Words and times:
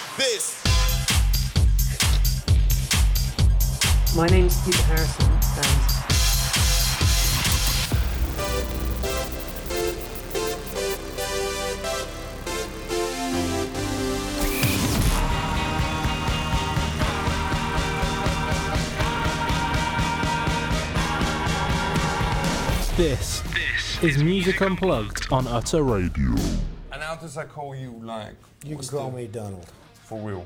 like 0.00 0.16
this. 0.16 0.56
My 4.16 4.26
name's 4.26 4.60
Peter 4.64 4.82
Harrison, 4.82 5.30
and 5.56 6.00
This, 22.96 23.42
is 24.02 24.22
Music 24.22 24.60
Unplugged 24.60 25.32
on 25.32 25.46
Utter 25.46 25.82
Radio. 25.82 26.34
And 26.92 27.02
how 27.02 27.14
does 27.16 27.34
that 27.34 27.48
call 27.48 27.74
you, 27.74 27.92
like? 28.02 28.34
You 28.62 28.76
can 28.76 28.86
call 28.86 29.10
me 29.10 29.26
Donald. 29.26 29.72
For 30.10 30.18
real. 30.18 30.44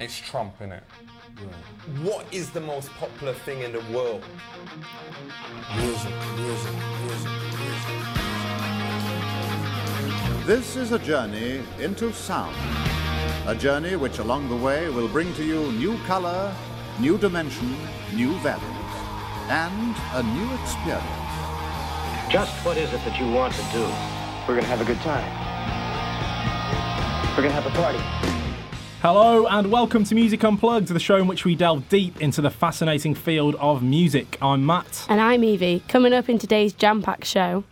It's 0.00 0.18
Trump, 0.18 0.58
innit? 0.58 0.82
What 2.02 2.26
is 2.32 2.50
the 2.50 2.60
most 2.60 2.90
popular 2.94 3.32
thing 3.32 3.60
in 3.62 3.70
the 3.70 3.78
world? 3.94 4.24
Music, 5.76 6.12
music, 6.34 6.74
music, 7.04 7.30
music. 7.62 7.94
This 10.46 10.74
is 10.74 10.90
a 10.90 10.98
journey 10.98 11.62
into 11.78 12.12
sound. 12.12 12.56
A 13.46 13.54
journey 13.54 13.94
which 13.94 14.18
along 14.18 14.48
the 14.48 14.56
way 14.56 14.90
will 14.90 15.06
bring 15.06 15.32
to 15.34 15.44
you 15.44 15.70
new 15.70 15.96
color, 15.98 16.52
new 16.98 17.16
dimension, 17.18 17.76
new 18.12 18.36
values, 18.40 18.92
and 19.48 19.94
a 20.14 20.24
new 20.24 20.52
experience. 20.54 21.06
Just 22.28 22.52
what 22.66 22.76
is 22.76 22.92
it 22.92 23.04
that 23.04 23.16
you 23.20 23.30
want 23.30 23.54
to 23.54 23.62
do? 23.72 23.86
We're 24.48 24.56
gonna 24.56 24.66
have 24.66 24.80
a 24.80 24.84
good 24.84 25.00
time. 25.02 25.30
We're 27.36 27.44
gonna 27.44 27.54
have 27.54 27.66
a 27.66 27.70
party. 27.78 28.37
Hello 29.00 29.46
and 29.46 29.70
welcome 29.70 30.02
to 30.02 30.14
Music 30.16 30.42
Unplugged, 30.42 30.88
the 30.88 30.98
show 30.98 31.14
in 31.18 31.28
which 31.28 31.44
we 31.44 31.54
delve 31.54 31.88
deep 31.88 32.20
into 32.20 32.42
the 32.42 32.50
fascinating 32.50 33.14
field 33.14 33.54
of 33.60 33.80
music. 33.80 34.36
I'm 34.42 34.66
Matt. 34.66 35.06
And 35.08 35.20
I'm 35.20 35.44
Evie. 35.44 35.84
Coming 35.86 36.12
up 36.12 36.28
in 36.28 36.36
today's 36.36 36.72
jam 36.72 37.00
packed 37.00 37.24
show. 37.24 37.62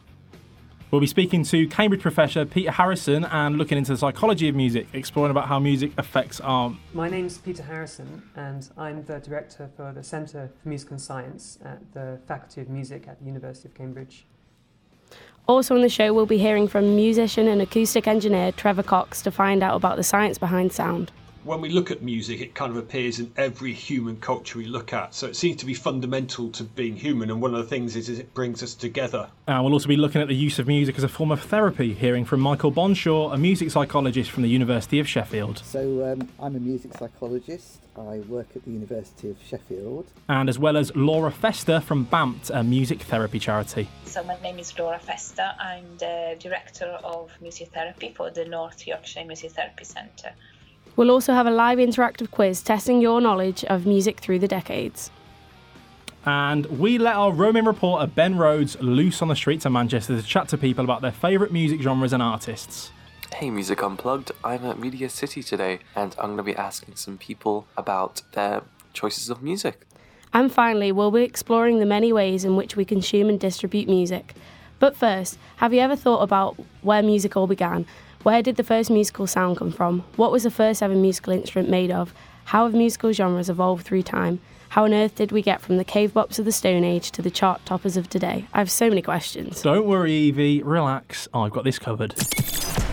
We'll 0.92 1.00
be 1.00 1.08
speaking 1.08 1.42
to 1.42 1.66
Cambridge 1.66 2.00
professor 2.00 2.47
Peter 2.47 2.70
Harrison 2.70 3.24
and 3.24 3.58
looking 3.58 3.77
into 3.77 3.91
the 3.91 3.98
psychology 3.98 4.48
of 4.48 4.54
music, 4.54 4.86
exploring 4.92 5.32
about 5.32 5.48
how 5.48 5.58
music 5.58 5.91
affects 5.98 6.41
our. 6.42 6.77
my 6.94 7.08
name's 7.08 7.38
Peter 7.38 7.64
Harrison, 7.64 8.22
and 8.36 8.70
I'm 8.78 9.04
the 9.04 9.19
director 9.19 9.69
for 9.77 9.92
the 9.92 10.04
Centre 10.04 10.52
for 10.62 10.69
Music 10.69 10.92
and 10.92 11.00
Science 11.00 11.58
at 11.64 11.92
the 11.92 12.20
Faculty 12.28 12.60
of 12.60 12.69
Music 12.69 13.08
at 13.08 13.19
the 13.19 13.24
University 13.24 13.66
of 13.66 13.74
Cambridge. 13.74 14.27
Also 15.48 15.77
on 15.77 15.83
the 15.83 15.89
show, 15.89 16.12
we'll 16.12 16.27
be 16.27 16.39
hearing 16.39 16.66
from 16.66 16.97
musician 16.97 17.47
and 17.47 17.62
acoustic 17.62 18.08
engineer 18.08 18.50
Trevor 18.50 18.83
Cox 18.83 19.22
to 19.22 19.30
find 19.30 19.62
out 19.62 19.77
about 19.77 19.97
the 19.97 20.03
science 20.03 20.38
behind 20.38 20.72
sound. 20.72 21.12
When 21.47 21.61
we 21.61 21.69
look 21.69 21.92
at 21.92 22.02
music, 22.02 22.41
it 22.41 22.56
kind 22.56 22.72
of 22.72 22.77
appears 22.77 23.20
in 23.20 23.33
every 23.36 23.72
human 23.72 24.16
culture 24.16 24.58
we 24.58 24.64
look 24.64 24.92
at. 24.92 25.14
So 25.14 25.28
it 25.28 25.36
seems 25.36 25.58
to 25.58 25.64
be 25.64 25.75
fundamental 25.75 26.50
to 26.50 26.64
being 26.64 26.97
human. 26.97 27.30
And 27.30 27.41
one 27.41 27.55
of 27.55 27.58
the 27.58 27.69
things 27.70 27.94
is, 27.94 28.08
is 28.08 28.19
it 28.19 28.34
brings 28.34 28.64
us 28.64 28.75
together. 28.75 29.28
And 29.47 29.62
we'll 29.62 29.72
also 29.72 29.86
be 29.86 29.97
looking 29.97 30.20
at 30.20 30.27
the 30.27 30.34
use 30.34 30.58
of 30.58 30.66
music 30.66 30.98
as 30.98 31.05
a 31.05 31.08
form 31.08 31.30
of 31.30 31.41
therapy, 31.41 31.94
hearing 31.94 32.25
from 32.25 32.41
Michael 32.41 32.72
Bonshor, 32.72 33.33
a 33.33 33.36
music 33.36 33.70
psychologist 33.70 34.33
from 34.33 34.42
the 34.42 34.48
University 34.48 34.98
of 34.98 35.06
Sheffield. 35.06 35.58
So 35.58 36.12
um, 36.12 36.28
I'm 36.41 36.56
a 36.56 36.58
music 36.58 36.94
psychologist. 36.94 37.78
I 37.97 38.19
work 38.27 38.48
at 38.56 38.64
the 38.64 38.72
University 38.72 39.31
of 39.31 39.36
Sheffield. 39.48 40.08
And 40.28 40.48
as 40.48 40.58
well 40.58 40.77
as 40.77 40.97
Laura 40.97 41.31
Festa 41.31 41.81
from 41.81 42.06
BAMT, 42.06 42.50
a 42.53 42.64
music 42.64 43.03
therapy 43.03 43.38
charity. 43.38 43.88
So 44.05 44.25
my 44.25 44.36
name 44.41 44.58
is 44.58 44.77
Laura 44.77 44.98
Festa. 44.98 45.55
I'm 45.60 45.97
the 45.98 46.34
director 46.41 46.98
of 47.05 47.31
music 47.41 47.69
therapy 47.69 48.12
for 48.16 48.33
the 48.33 48.44
North 48.47 48.84
Yorkshire 48.84 49.25
Music 49.25 49.53
Therapy 49.53 49.84
Centre. 49.84 50.32
We'll 50.96 51.10
also 51.10 51.34
have 51.34 51.46
a 51.46 51.50
live 51.50 51.76
interactive 51.78 52.30
quiz 52.30 52.62
testing 52.62 53.02
your 53.02 53.20
knowledge 53.20 53.64
of 53.64 53.84
music 53.84 54.18
through 54.18 54.38
the 54.38 54.48
decades. 54.48 55.10
And 56.24 56.66
we 56.66 56.98
let 56.98 57.14
our 57.14 57.32
roaming 57.32 57.66
reporter 57.66 58.06
Ben 58.06 58.36
Rhodes 58.36 58.80
loose 58.80 59.20
on 59.20 59.28
the 59.28 59.36
streets 59.36 59.66
of 59.66 59.72
Manchester 59.72 60.16
to 60.16 60.26
chat 60.26 60.48
to 60.48 60.58
people 60.58 60.84
about 60.84 61.02
their 61.02 61.12
favourite 61.12 61.52
music 61.52 61.82
genres 61.82 62.14
and 62.14 62.22
artists. 62.22 62.90
Hey, 63.34 63.50
Music 63.50 63.82
Unplugged. 63.82 64.32
I'm 64.42 64.64
at 64.64 64.78
Media 64.78 65.10
City 65.10 65.42
today, 65.42 65.80
and 65.94 66.16
I'm 66.18 66.28
going 66.28 66.36
to 66.38 66.42
be 66.42 66.56
asking 66.56 66.96
some 66.96 67.18
people 67.18 67.66
about 67.76 68.22
their 68.32 68.62
choices 68.94 69.28
of 69.28 69.42
music. 69.42 69.86
And 70.32 70.50
finally, 70.50 70.92
we'll 70.92 71.10
be 71.10 71.22
exploring 71.22 71.78
the 71.78 71.86
many 71.86 72.12
ways 72.12 72.44
in 72.44 72.56
which 72.56 72.74
we 72.74 72.84
consume 72.84 73.28
and 73.28 73.38
distribute 73.38 73.88
music. 73.88 74.34
But 74.78 74.96
first, 74.96 75.38
have 75.56 75.72
you 75.72 75.80
ever 75.80 75.96
thought 75.96 76.22
about 76.22 76.56
where 76.82 77.02
music 77.02 77.36
all 77.36 77.46
began? 77.46 77.86
Where 78.22 78.43
did 78.43 78.56
the 78.56 78.65
first 78.65 78.91
musical 78.91 79.27
sound 79.27 79.56
come 79.56 79.71
from? 79.71 80.04
What 80.16 80.32
was 80.32 80.43
the 80.43 80.50
first 80.50 80.82
ever 80.82 80.94
musical 80.94 81.32
instrument 81.32 81.69
made 81.69 81.91
of? 81.91 82.12
How 82.47 82.65
have 82.65 82.75
musical 82.75 83.12
genres 83.12 83.49
evolved 83.49 83.87
through 83.87 84.03
time? 84.03 84.41
How 84.71 84.84
on 84.84 84.93
earth 84.93 85.15
did 85.15 85.32
we 85.32 85.43
get 85.43 85.60
from 85.60 85.77
the 85.77 85.84
cave 85.84 86.12
bops 86.12 86.38
of 86.38 86.44
the 86.44 86.53
Stone 86.53 86.84
Age 86.84 87.10
to 87.12 87.22
the 87.22 87.31
chart 87.31 87.65
toppers 87.65 87.97
of 87.97 88.10
today? 88.10 88.47
I 88.53 88.59
have 88.59 88.71
so 88.71 88.88
many 88.88 89.00
questions. 89.00 89.62
Don't 89.62 89.87
worry, 89.87 90.12
Evie, 90.12 90.62
relax. 90.62 91.28
I've 91.32 91.53
got 91.53 91.65
this 91.65 91.78
covered. 91.78 92.12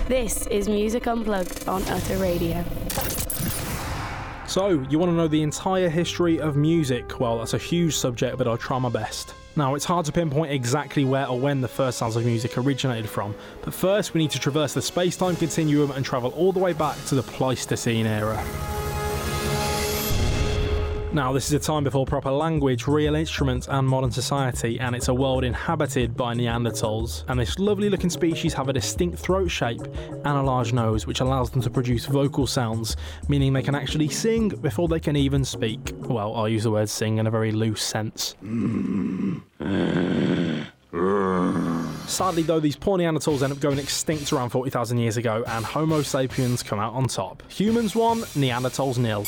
This 0.07 0.45
is 0.47 0.69
Music 0.69 1.07
Unplugged 1.07 1.67
on 1.67 1.81
Utter 1.83 2.17
Radio. 2.17 2.63
So, 4.45 4.85
you 4.89 4.99
want 4.99 5.11
to 5.11 5.15
know 5.15 5.27
the 5.27 5.41
entire 5.41 5.89
history 5.89 6.39
of 6.39 6.55
music? 6.55 7.19
Well, 7.19 7.39
that's 7.39 7.55
a 7.55 7.57
huge 7.57 7.95
subject, 7.95 8.37
but 8.37 8.47
I'll 8.47 8.57
try 8.57 8.77
my 8.77 8.89
best. 8.89 9.33
Now, 9.55 9.75
it's 9.75 9.85
hard 9.85 10.05
to 10.07 10.11
pinpoint 10.11 10.51
exactly 10.51 11.05
where 11.05 11.27
or 11.27 11.39
when 11.39 11.61
the 11.61 11.67
first 11.67 11.99
sounds 11.99 12.15
of 12.15 12.25
music 12.25 12.57
originated 12.57 13.07
from, 13.07 13.35
but 13.61 13.73
first 13.73 14.15
we 14.15 14.21
need 14.21 14.31
to 14.31 14.39
traverse 14.39 14.73
the 14.73 14.81
space 14.81 15.15
time 15.15 15.35
continuum 15.35 15.91
and 15.91 16.03
travel 16.03 16.31
all 16.31 16.51
the 16.51 16.59
way 16.59 16.73
back 16.73 16.97
to 17.05 17.15
the 17.15 17.23
Pleistocene 17.23 18.07
era. 18.07 18.82
Now, 21.13 21.31
this 21.31 21.45
is 21.45 21.53
a 21.53 21.59
time 21.59 21.83
before 21.83 22.07
proper 22.07 22.31
language, 22.31 22.87
real 22.87 23.13
instruments, 23.13 23.67
and 23.67 23.87
modern 23.87 24.09
society, 24.09 24.79
and 24.79 24.95
it's 24.95 25.09
a 25.09 25.13
world 25.13 25.43
inhabited 25.43 26.17
by 26.17 26.33
Neanderthals. 26.33 27.23
And 27.27 27.39
this 27.39 27.59
lovely 27.59 27.87
looking 27.87 28.09
species 28.09 28.51
have 28.55 28.67
a 28.67 28.73
distinct 28.73 29.19
throat 29.19 29.49
shape 29.51 29.83
and 30.09 30.25
a 30.25 30.41
large 30.41 30.73
nose, 30.73 31.05
which 31.05 31.19
allows 31.19 31.51
them 31.51 31.61
to 31.61 31.69
produce 31.69 32.07
vocal 32.07 32.47
sounds, 32.47 32.97
meaning 33.27 33.53
they 33.53 33.61
can 33.61 33.75
actually 33.75 34.09
sing 34.09 34.49
before 34.49 34.87
they 34.87 34.99
can 34.99 35.15
even 35.15 35.45
speak. 35.45 35.93
Well, 35.97 36.33
I'll 36.33 36.49
use 36.49 36.63
the 36.63 36.71
word 36.71 36.89
sing 36.89 37.19
in 37.19 37.27
a 37.27 37.31
very 37.31 37.51
loose 37.51 37.83
sense. 37.83 38.33
Sadly, 42.07 42.41
though, 42.41 42.59
these 42.59 42.75
poor 42.75 42.97
Neanderthals 42.97 43.43
end 43.43 43.53
up 43.53 43.59
going 43.59 43.77
extinct 43.77 44.33
around 44.33 44.49
40,000 44.49 44.97
years 44.97 45.17
ago, 45.17 45.43
and 45.45 45.63
Homo 45.63 46.01
sapiens 46.01 46.63
come 46.63 46.79
out 46.79 46.93
on 46.95 47.05
top. 47.05 47.43
Humans 47.51 47.95
won, 47.95 48.21
Neanderthals 48.21 48.97
nil. 48.97 49.27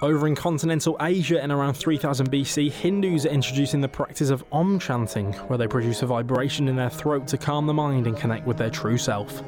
Over 0.00 0.28
in 0.28 0.36
continental 0.36 0.96
Asia 1.00 1.42
in 1.42 1.50
around 1.50 1.74
3000 1.74 2.30
BC, 2.30 2.70
Hindus 2.70 3.26
are 3.26 3.30
introducing 3.30 3.80
the 3.80 3.88
practice 3.88 4.30
of 4.30 4.44
Om 4.52 4.78
chanting, 4.78 5.32
where 5.48 5.58
they 5.58 5.66
produce 5.66 6.02
a 6.02 6.06
vibration 6.06 6.68
in 6.68 6.76
their 6.76 6.88
throat 6.88 7.26
to 7.28 7.36
calm 7.36 7.66
the 7.66 7.74
mind 7.74 8.06
and 8.06 8.16
connect 8.16 8.46
with 8.46 8.58
their 8.58 8.70
true 8.70 8.96
self. 8.96 9.42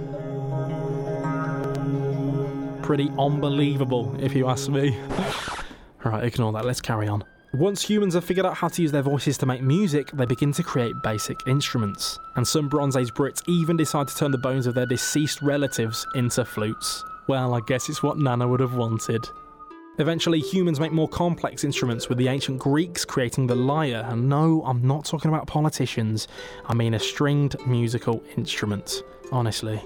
Pretty 2.83 3.12
unbelievable, 3.16 4.16
if 4.19 4.34
you 4.34 4.49
ask 4.49 4.69
me. 4.69 4.99
right, 6.05 6.25
ignore 6.25 6.53
that, 6.55 6.65
let's 6.65 6.81
carry 6.81 7.06
on. 7.06 7.22
Once 7.55 7.82
humans 7.82 8.15
have 8.15 8.25
figured 8.25 8.47
out 8.47 8.55
how 8.55 8.67
to 8.67 8.82
use 8.82 8.91
their 8.91 9.03
voices 9.03 9.38
to 9.38 9.47
make 9.47 9.62
music, 9.62 10.11
they 10.15 10.27
begin 10.27 10.50
to 10.50 10.65
create 10.65 10.94
basic 11.05 11.37
instruments. 11.47 12.19
And 12.34 12.47
some 12.47 12.69
Bronze 12.69 12.97
Age 12.97 13.15
Brits 13.15 13.41
even 13.49 13.77
decide 13.77 14.09
to 14.09 14.17
turn 14.17 14.32
the 14.32 14.38
bones 14.38 14.67
of 14.67 14.75
their 14.75 14.87
deceased 14.87 15.43
relatives 15.43 16.05
into 16.17 16.44
flutes. 16.44 17.05
Well, 17.28 17.55
I 17.55 17.61
guess 17.69 17.88
it's 17.88 18.03
what 18.03 18.19
Nana 18.19 18.49
would 18.49 18.59
have 18.59 18.75
wanted. 18.75 19.28
Eventually, 20.00 20.41
humans 20.41 20.81
make 20.81 20.93
more 20.93 21.09
complex 21.09 21.62
instruments, 21.62 22.09
with 22.09 22.16
the 22.16 22.27
ancient 22.27 22.59
Greeks 22.59 23.05
creating 23.05 23.47
the 23.47 23.55
lyre. 23.55 24.03
And 24.09 24.31
no, 24.31 24.62
I'm 24.65 24.81
not 24.81 25.05
talking 25.05 25.29
about 25.29 25.47
politicians, 25.47 26.26
I 26.64 26.73
mean 26.73 26.94
a 26.94 26.99
stringed 26.99 27.56
musical 27.67 28.25
instrument, 28.35 29.02
honestly. 29.31 29.79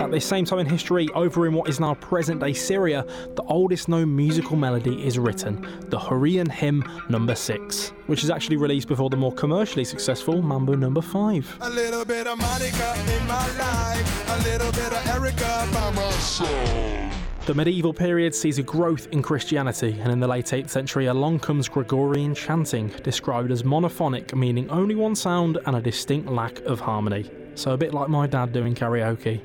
At 0.00 0.10
the 0.10 0.20
same 0.20 0.44
time 0.44 0.58
in 0.58 0.66
history, 0.66 1.08
over 1.14 1.46
in 1.46 1.54
what 1.54 1.68
is 1.68 1.78
now 1.78 1.94
present 1.94 2.40
day 2.40 2.52
Syria, 2.52 3.06
the 3.36 3.42
oldest 3.44 3.88
known 3.88 4.14
musical 4.14 4.56
melody 4.56 5.06
is 5.06 5.20
written, 5.20 5.64
the 5.88 6.00
Hurrian 6.00 6.50
hymn 6.50 6.82
number 7.08 7.36
6, 7.36 7.92
which 8.06 8.24
is 8.24 8.30
actually 8.30 8.56
released 8.56 8.88
before 8.88 9.08
the 9.08 9.16
more 9.16 9.32
commercially 9.32 9.84
successful 9.84 10.42
Mambo 10.42 10.74
number 10.74 11.00
5. 11.00 11.58
A 11.60 11.70
little 11.70 12.04
bit 12.04 12.26
of 12.26 12.38
Monica 12.38 12.94
in 13.16 13.26
my 13.28 13.48
life, 13.56 14.28
a 14.30 14.42
little 14.48 14.72
bit 14.72 14.92
of 14.92 15.06
Erica 15.06 15.68
by 15.72 15.90
my 15.92 16.10
side. 16.10 17.25
The 17.46 17.54
medieval 17.54 17.94
period 17.94 18.34
sees 18.34 18.58
a 18.58 18.62
growth 18.64 19.06
in 19.12 19.22
Christianity, 19.22 20.00
and 20.00 20.10
in 20.10 20.18
the 20.18 20.26
late 20.26 20.46
8th 20.46 20.68
century, 20.68 21.06
along 21.06 21.38
comes 21.38 21.68
Gregorian 21.68 22.34
chanting, 22.34 22.88
described 23.04 23.52
as 23.52 23.62
monophonic, 23.62 24.34
meaning 24.34 24.68
only 24.68 24.96
one 24.96 25.14
sound 25.14 25.56
and 25.64 25.76
a 25.76 25.80
distinct 25.80 26.28
lack 26.28 26.58
of 26.62 26.80
harmony. 26.80 27.30
So, 27.54 27.70
a 27.70 27.76
bit 27.76 27.94
like 27.94 28.08
my 28.08 28.26
dad 28.26 28.52
doing 28.52 28.74
karaoke. 28.74 29.40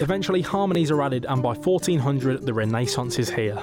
Eventually, 0.00 0.40
harmonies 0.40 0.92
are 0.92 1.02
added, 1.02 1.26
and 1.28 1.42
by 1.42 1.54
1400, 1.54 2.46
the 2.46 2.54
Renaissance 2.54 3.18
is 3.18 3.28
here. 3.28 3.60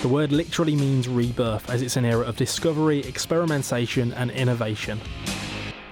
The 0.00 0.08
word 0.08 0.32
literally 0.32 0.74
means 0.74 1.08
rebirth, 1.08 1.68
as 1.68 1.82
it's 1.82 1.98
an 1.98 2.06
era 2.06 2.24
of 2.24 2.38
discovery, 2.38 3.00
experimentation, 3.00 4.14
and 4.14 4.30
innovation. 4.30 4.98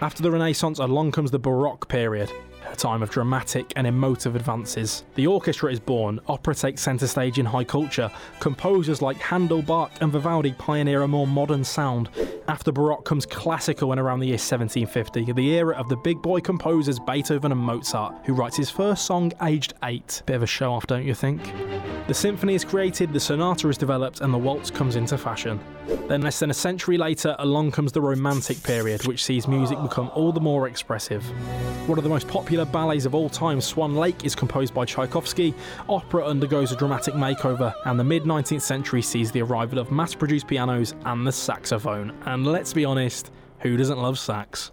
After 0.00 0.22
the 0.22 0.30
Renaissance, 0.30 0.78
along 0.78 1.12
comes 1.12 1.30
the 1.30 1.38
Baroque 1.38 1.88
period. 1.88 2.32
A 2.70 2.76
time 2.76 3.02
of 3.02 3.10
dramatic 3.10 3.72
and 3.76 3.86
emotive 3.86 4.36
advances. 4.36 5.04
The 5.14 5.26
orchestra 5.26 5.72
is 5.72 5.80
born, 5.80 6.20
opera 6.26 6.54
takes 6.54 6.82
centre 6.82 7.06
stage 7.06 7.38
in 7.38 7.46
high 7.46 7.64
culture, 7.64 8.10
composers 8.38 9.02
like 9.02 9.16
Handel, 9.18 9.62
Bach, 9.62 9.92
and 10.00 10.12
Vivaldi 10.12 10.52
pioneer 10.52 11.02
a 11.02 11.08
more 11.08 11.26
modern 11.26 11.64
sound. 11.64 12.08
After 12.48 12.72
Baroque 12.72 13.04
comes 13.04 13.26
classical 13.26 13.92
in 13.92 13.98
around 13.98 14.20
the 14.20 14.26
year 14.26 14.34
1750, 14.34 15.32
the 15.32 15.50
era 15.50 15.76
of 15.76 15.88
the 15.88 15.96
big 15.96 16.20
boy 16.20 16.40
composers 16.40 16.98
Beethoven 16.98 17.52
and 17.52 17.60
Mozart, 17.60 18.14
who 18.24 18.32
writes 18.32 18.56
his 18.56 18.70
first 18.70 19.06
song 19.06 19.32
aged 19.42 19.74
eight. 19.84 20.22
Bit 20.26 20.36
of 20.36 20.42
a 20.42 20.46
show 20.46 20.72
off, 20.72 20.86
don't 20.86 21.04
you 21.04 21.14
think? 21.14 21.40
The 22.06 22.14
symphony 22.14 22.54
is 22.54 22.64
created, 22.64 23.12
the 23.12 23.20
sonata 23.20 23.68
is 23.68 23.78
developed, 23.78 24.20
and 24.20 24.34
the 24.34 24.38
waltz 24.38 24.70
comes 24.70 24.96
into 24.96 25.16
fashion. 25.16 25.60
Then, 26.08 26.22
less 26.22 26.40
than 26.40 26.50
a 26.50 26.54
century 26.54 26.98
later, 26.98 27.36
along 27.38 27.70
comes 27.72 27.92
the 27.92 28.00
Romantic 28.00 28.62
period, 28.62 29.06
which 29.06 29.24
sees 29.24 29.46
music 29.46 29.80
become 29.80 30.10
all 30.14 30.32
the 30.32 30.40
more 30.40 30.66
expressive. 30.66 31.24
One 31.88 31.98
of 31.98 32.04
the 32.04 32.10
most 32.10 32.26
popular 32.28 32.59
ballets 32.64 33.04
of 33.04 33.14
all 33.14 33.28
time, 33.28 33.60
Swan 33.60 33.94
Lake, 33.94 34.24
is 34.24 34.34
composed 34.34 34.74
by 34.74 34.84
Tchaikovsky. 34.84 35.54
Opera 35.88 36.26
undergoes 36.26 36.72
a 36.72 36.76
dramatic 36.76 37.14
makeover, 37.14 37.74
and 37.84 37.98
the 37.98 38.04
mid 38.04 38.24
19th 38.24 38.62
century 38.62 39.02
sees 39.02 39.30
the 39.30 39.42
arrival 39.42 39.78
of 39.78 39.90
mass 39.90 40.14
produced 40.14 40.46
pianos 40.46 40.94
and 41.04 41.26
the 41.26 41.32
saxophone. 41.32 42.16
And 42.26 42.46
let's 42.46 42.72
be 42.72 42.84
honest, 42.84 43.30
who 43.60 43.76
doesn't 43.76 43.98
love 43.98 44.18
sax? 44.18 44.70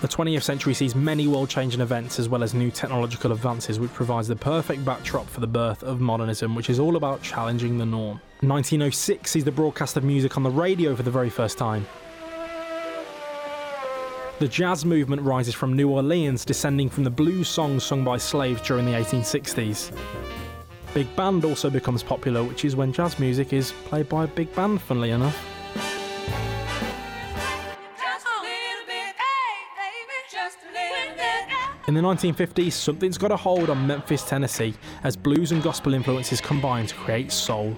The 0.00 0.08
20th 0.08 0.42
century 0.42 0.74
sees 0.74 0.94
many 0.94 1.28
world 1.28 1.48
changing 1.48 1.80
events 1.80 2.18
as 2.18 2.28
well 2.28 2.42
as 2.42 2.52
new 2.52 2.70
technological 2.70 3.32
advances, 3.32 3.80
which 3.80 3.92
provides 3.94 4.28
the 4.28 4.36
perfect 4.36 4.84
backdrop 4.84 5.26
for 5.28 5.40
the 5.40 5.46
birth 5.46 5.82
of 5.82 6.00
modernism, 6.00 6.54
which 6.54 6.68
is 6.68 6.78
all 6.78 6.96
about 6.96 7.22
challenging 7.22 7.78
the 7.78 7.86
norm. 7.86 8.20
1906 8.40 9.30
sees 9.30 9.44
the 9.44 9.50
broadcast 9.50 9.96
of 9.96 10.04
music 10.04 10.36
on 10.36 10.42
the 10.42 10.50
radio 10.50 10.94
for 10.94 11.04
the 11.04 11.10
very 11.10 11.30
first 11.30 11.56
time. 11.56 11.86
The 14.44 14.50
jazz 14.50 14.84
movement 14.84 15.22
rises 15.22 15.54
from 15.54 15.74
New 15.74 15.88
Orleans, 15.88 16.44
descending 16.44 16.90
from 16.90 17.02
the 17.02 17.08
blues 17.08 17.48
songs 17.48 17.82
sung 17.82 18.04
by 18.04 18.18
slaves 18.18 18.60
during 18.60 18.84
the 18.84 18.92
1860s. 18.92 19.90
Big 20.92 21.16
band 21.16 21.46
also 21.46 21.70
becomes 21.70 22.02
popular, 22.02 22.44
which 22.44 22.66
is 22.66 22.76
when 22.76 22.92
jazz 22.92 23.18
music 23.18 23.54
is 23.54 23.72
played 23.86 24.06
by 24.06 24.24
a 24.24 24.26
big 24.26 24.54
band, 24.54 24.82
funnily 24.82 25.12
enough. 25.12 25.34
In 31.88 31.94
the 31.94 32.02
1950s, 32.02 32.72
something's 32.72 33.16
got 33.16 33.32
a 33.32 33.36
hold 33.38 33.70
on 33.70 33.86
Memphis, 33.86 34.28
Tennessee, 34.28 34.74
as 35.04 35.16
blues 35.16 35.52
and 35.52 35.62
gospel 35.62 35.94
influences 35.94 36.42
combine 36.42 36.86
to 36.86 36.94
create 36.94 37.32
soul. 37.32 37.74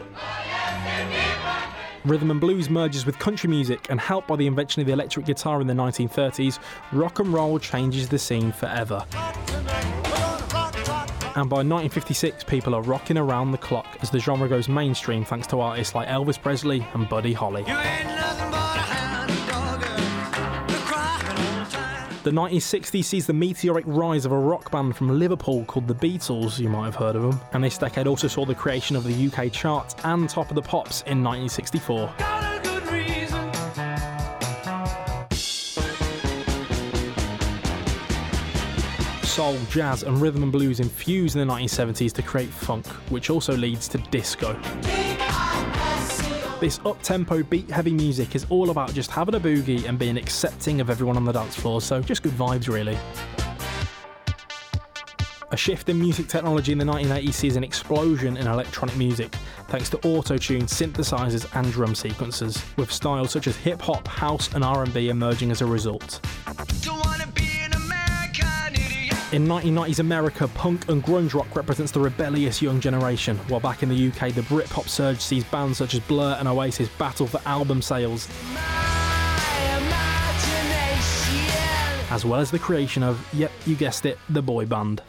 Rhythm 2.06 2.30
and 2.30 2.40
blues 2.40 2.70
merges 2.70 3.04
with 3.04 3.18
country 3.18 3.50
music, 3.50 3.88
and 3.90 4.00
helped 4.00 4.28
by 4.28 4.36
the 4.36 4.46
invention 4.46 4.80
of 4.80 4.86
the 4.86 4.92
electric 4.92 5.26
guitar 5.26 5.60
in 5.60 5.66
the 5.66 5.74
1930s, 5.74 6.60
rock 6.92 7.18
and 7.18 7.32
roll 7.32 7.58
changes 7.58 8.08
the 8.08 8.18
scene 8.18 8.52
forever. 8.52 9.04
And 11.34 11.50
by 11.50 11.64
1956, 11.64 12.44
people 12.44 12.76
are 12.76 12.82
rocking 12.82 13.18
around 13.18 13.50
the 13.50 13.58
clock 13.58 13.98
as 14.02 14.10
the 14.10 14.20
genre 14.20 14.48
goes 14.48 14.68
mainstream 14.68 15.24
thanks 15.24 15.48
to 15.48 15.58
artists 15.58 15.96
like 15.96 16.06
Elvis 16.06 16.40
Presley 16.40 16.86
and 16.94 17.08
Buddy 17.08 17.32
Holly. 17.32 17.64
The 22.26 22.32
1960s 22.32 23.04
sees 23.04 23.24
the 23.24 23.32
meteoric 23.32 23.84
rise 23.86 24.24
of 24.24 24.32
a 24.32 24.36
rock 24.36 24.72
band 24.72 24.96
from 24.96 25.16
Liverpool 25.16 25.64
called 25.66 25.86
the 25.86 25.94
Beatles, 25.94 26.58
you 26.58 26.68
might 26.68 26.86
have 26.86 26.96
heard 26.96 27.14
of 27.14 27.22
them, 27.22 27.40
and 27.52 27.62
this 27.62 27.78
decade 27.78 28.08
also 28.08 28.26
saw 28.26 28.44
the 28.44 28.52
creation 28.52 28.96
of 28.96 29.04
the 29.04 29.28
UK 29.28 29.52
chart 29.52 29.94
and 30.04 30.28
Top 30.28 30.48
of 30.48 30.56
the 30.56 30.60
Pops 30.60 31.02
in 31.02 31.22
1964. 31.22 32.12
Soul, 39.22 39.56
jazz, 39.70 40.02
and 40.02 40.20
rhythm 40.20 40.42
and 40.42 40.50
blues 40.50 40.80
infuse 40.80 41.36
in 41.36 41.46
the 41.46 41.54
1970s 41.54 42.12
to 42.14 42.22
create 42.22 42.48
funk, 42.48 42.84
which 43.08 43.30
also 43.30 43.56
leads 43.56 43.86
to 43.86 43.98
disco. 43.98 44.60
This 46.58 46.80
up 46.86 47.02
tempo, 47.02 47.42
beat 47.42 47.70
heavy 47.70 47.92
music 47.92 48.34
is 48.34 48.46
all 48.48 48.70
about 48.70 48.94
just 48.94 49.10
having 49.10 49.34
a 49.34 49.40
boogie 49.40 49.86
and 49.86 49.98
being 49.98 50.16
accepting 50.16 50.80
of 50.80 50.88
everyone 50.88 51.18
on 51.18 51.26
the 51.26 51.32
dance 51.32 51.54
floor, 51.54 51.82
so 51.82 52.00
just 52.00 52.22
good 52.22 52.32
vibes, 52.32 52.66
really. 52.66 52.98
A 55.50 55.56
shift 55.56 55.90
in 55.90 56.00
music 56.00 56.28
technology 56.28 56.72
in 56.72 56.78
the 56.78 56.84
1980s 56.84 57.34
sees 57.34 57.56
an 57.56 57.62
explosion 57.62 58.38
in 58.38 58.46
electronic 58.46 58.96
music, 58.96 59.34
thanks 59.68 59.90
to 59.90 59.98
auto-tune, 59.98 60.62
synthesizers, 60.62 61.46
and 61.54 61.70
drum 61.70 61.94
sequences, 61.94 62.64
with 62.78 62.90
styles 62.90 63.30
such 63.30 63.46
as 63.46 63.56
hip 63.56 63.82
hop, 63.82 64.08
house, 64.08 64.54
and 64.54 64.64
R&B 64.64 65.10
emerging 65.10 65.50
as 65.50 65.60
a 65.60 65.66
result. 65.66 66.20
In 69.32 69.44
1990s 69.44 69.98
America, 69.98 70.46
punk 70.46 70.88
and 70.88 71.02
grunge 71.02 71.34
rock 71.34 71.56
represents 71.56 71.90
the 71.90 71.98
rebellious 71.98 72.62
young 72.62 72.78
generation, 72.78 73.36
while 73.48 73.58
back 73.58 73.82
in 73.82 73.88
the 73.88 74.08
UK, 74.08 74.32
the 74.32 74.42
Britpop 74.42 74.88
surge 74.88 75.18
sees 75.18 75.42
bands 75.42 75.78
such 75.78 75.94
as 75.94 76.00
Blur 76.00 76.36
and 76.38 76.46
Oasis 76.46 76.88
battle 76.90 77.26
for 77.26 77.40
album 77.44 77.82
sales. 77.82 78.28
As 82.08 82.24
well 82.24 82.38
as 82.38 82.52
the 82.52 82.58
creation 82.60 83.02
of, 83.02 83.28
yep, 83.34 83.50
you 83.66 83.74
guessed 83.74 84.06
it, 84.06 84.16
the 84.28 84.40
boy 84.40 84.64
band. 84.64 85.02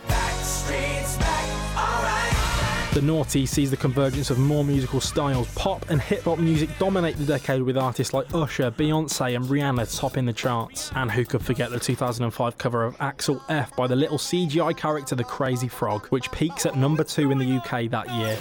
The 2.97 3.03
Naughty 3.03 3.45
sees 3.45 3.69
the 3.69 3.77
convergence 3.77 4.31
of 4.31 4.39
more 4.39 4.63
musical 4.63 4.99
styles. 4.99 5.47
Pop 5.53 5.87
and 5.91 6.01
hip 6.01 6.23
hop 6.23 6.39
music 6.39 6.67
dominate 6.79 7.15
the 7.15 7.25
decade 7.25 7.61
with 7.61 7.77
artists 7.77 8.11
like 8.11 8.33
Usher, 8.33 8.71
Beyonce, 8.71 9.35
and 9.35 9.45
Rihanna 9.45 9.99
topping 9.99 10.25
the 10.25 10.33
charts. 10.33 10.91
And 10.95 11.11
who 11.11 11.23
could 11.23 11.45
forget 11.45 11.69
the 11.69 11.79
2005 11.79 12.57
cover 12.57 12.83
of 12.83 12.95
Axel 12.99 13.39
F 13.49 13.75
by 13.75 13.85
the 13.85 13.95
little 13.95 14.17
CGI 14.17 14.75
character 14.75 15.13
The 15.13 15.23
Crazy 15.23 15.67
Frog, 15.67 16.07
which 16.07 16.31
peaks 16.31 16.65
at 16.65 16.75
number 16.75 17.03
two 17.03 17.29
in 17.29 17.37
the 17.37 17.57
UK 17.57 17.87
that 17.91 18.11
year. 18.15 18.35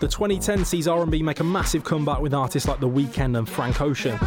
The 0.00 0.08
2010 0.08 0.64
sees 0.64 0.88
R&B 0.88 1.22
make 1.22 1.38
a 1.38 1.44
massive 1.44 1.84
comeback 1.84 2.18
with 2.18 2.34
artists 2.34 2.68
like 2.68 2.80
The 2.80 2.88
Weeknd 2.88 3.38
and 3.38 3.48
Frank 3.48 3.80
Ocean. 3.80 4.18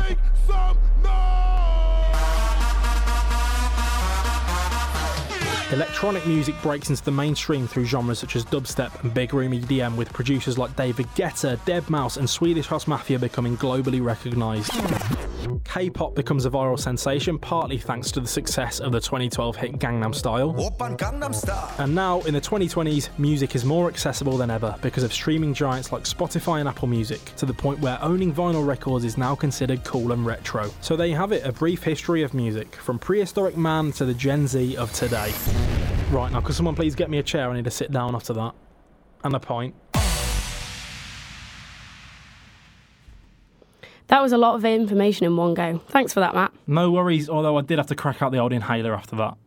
Electronic 5.71 6.27
music 6.27 6.61
breaks 6.61 6.89
into 6.89 7.01
the 7.01 7.11
mainstream 7.11 7.65
through 7.65 7.85
genres 7.85 8.19
such 8.19 8.35
as 8.35 8.43
dubstep 8.43 9.01
and 9.03 9.13
big 9.13 9.33
room 9.33 9.53
EDM, 9.53 9.95
with 9.95 10.11
producers 10.11 10.57
like 10.57 10.75
David 10.75 11.07
Guetta, 11.15 11.57
Deadmau5, 11.59 12.17
and 12.17 12.29
Swedish 12.29 12.67
House 12.67 12.87
Mafia 12.87 13.17
becoming 13.17 13.55
globally 13.55 14.03
recognised. 14.03 14.73
K-pop 15.63 16.15
becomes 16.15 16.45
a 16.45 16.49
viral 16.49 16.79
sensation, 16.79 17.39
partly 17.39 17.77
thanks 17.77 18.11
to 18.11 18.19
the 18.19 18.27
success 18.27 18.79
of 18.79 18.91
the 18.91 18.99
2012 18.99 19.55
hit 19.55 19.79
Gangnam 19.79 20.13
Style. 20.13 20.53
And 21.77 21.95
now, 21.95 22.21
in 22.21 22.33
the 22.33 22.41
2020s, 22.41 23.09
music 23.17 23.55
is 23.55 23.63
more 23.63 23.87
accessible 23.87 24.37
than 24.37 24.49
ever 24.49 24.75
because 24.81 25.03
of 25.03 25.13
streaming 25.13 25.53
giants 25.53 25.91
like 25.91 26.03
Spotify 26.03 26.59
and 26.59 26.67
Apple 26.67 26.87
Music, 26.87 27.23
to 27.37 27.45
the 27.45 27.53
point 27.53 27.79
where 27.79 27.97
owning 28.01 28.33
vinyl 28.33 28.65
records 28.65 29.05
is 29.05 29.17
now 29.17 29.35
considered 29.35 29.83
cool 29.83 30.11
and 30.11 30.25
retro. 30.25 30.69
So 30.81 30.95
there 30.95 31.07
you 31.07 31.15
have 31.15 31.31
it, 31.31 31.45
a 31.45 31.51
brief 31.51 31.83
history 31.83 32.23
of 32.23 32.33
music, 32.33 32.75
from 32.75 32.99
prehistoric 32.99 33.55
man 33.55 33.91
to 33.93 34.05
the 34.05 34.13
Gen 34.13 34.47
Z 34.47 34.75
of 34.77 34.91
today. 34.93 35.31
Right, 36.09 36.31
now, 36.31 36.41
could 36.41 36.55
someone 36.55 36.75
please 36.75 36.95
get 36.95 37.09
me 37.09 37.19
a 37.19 37.23
chair? 37.23 37.49
I 37.49 37.55
need 37.55 37.65
to 37.65 37.71
sit 37.71 37.91
down 37.91 38.15
after 38.15 38.33
that. 38.33 38.53
And 39.23 39.35
a 39.35 39.39
pint. 39.39 39.75
That 44.11 44.21
was 44.21 44.33
a 44.33 44.37
lot 44.37 44.55
of 44.55 44.65
information 44.65 45.25
in 45.25 45.37
one 45.37 45.53
go. 45.53 45.77
Thanks 45.87 46.11
for 46.11 46.19
that, 46.19 46.35
Matt. 46.35 46.51
No 46.67 46.91
worries, 46.91 47.29
although 47.29 47.57
I 47.57 47.61
did 47.61 47.77
have 47.77 47.87
to 47.87 47.95
crack 47.95 48.21
out 48.21 48.33
the 48.33 48.39
old 48.39 48.51
inhaler 48.51 48.93
after 48.93 49.15
that. 49.15 49.37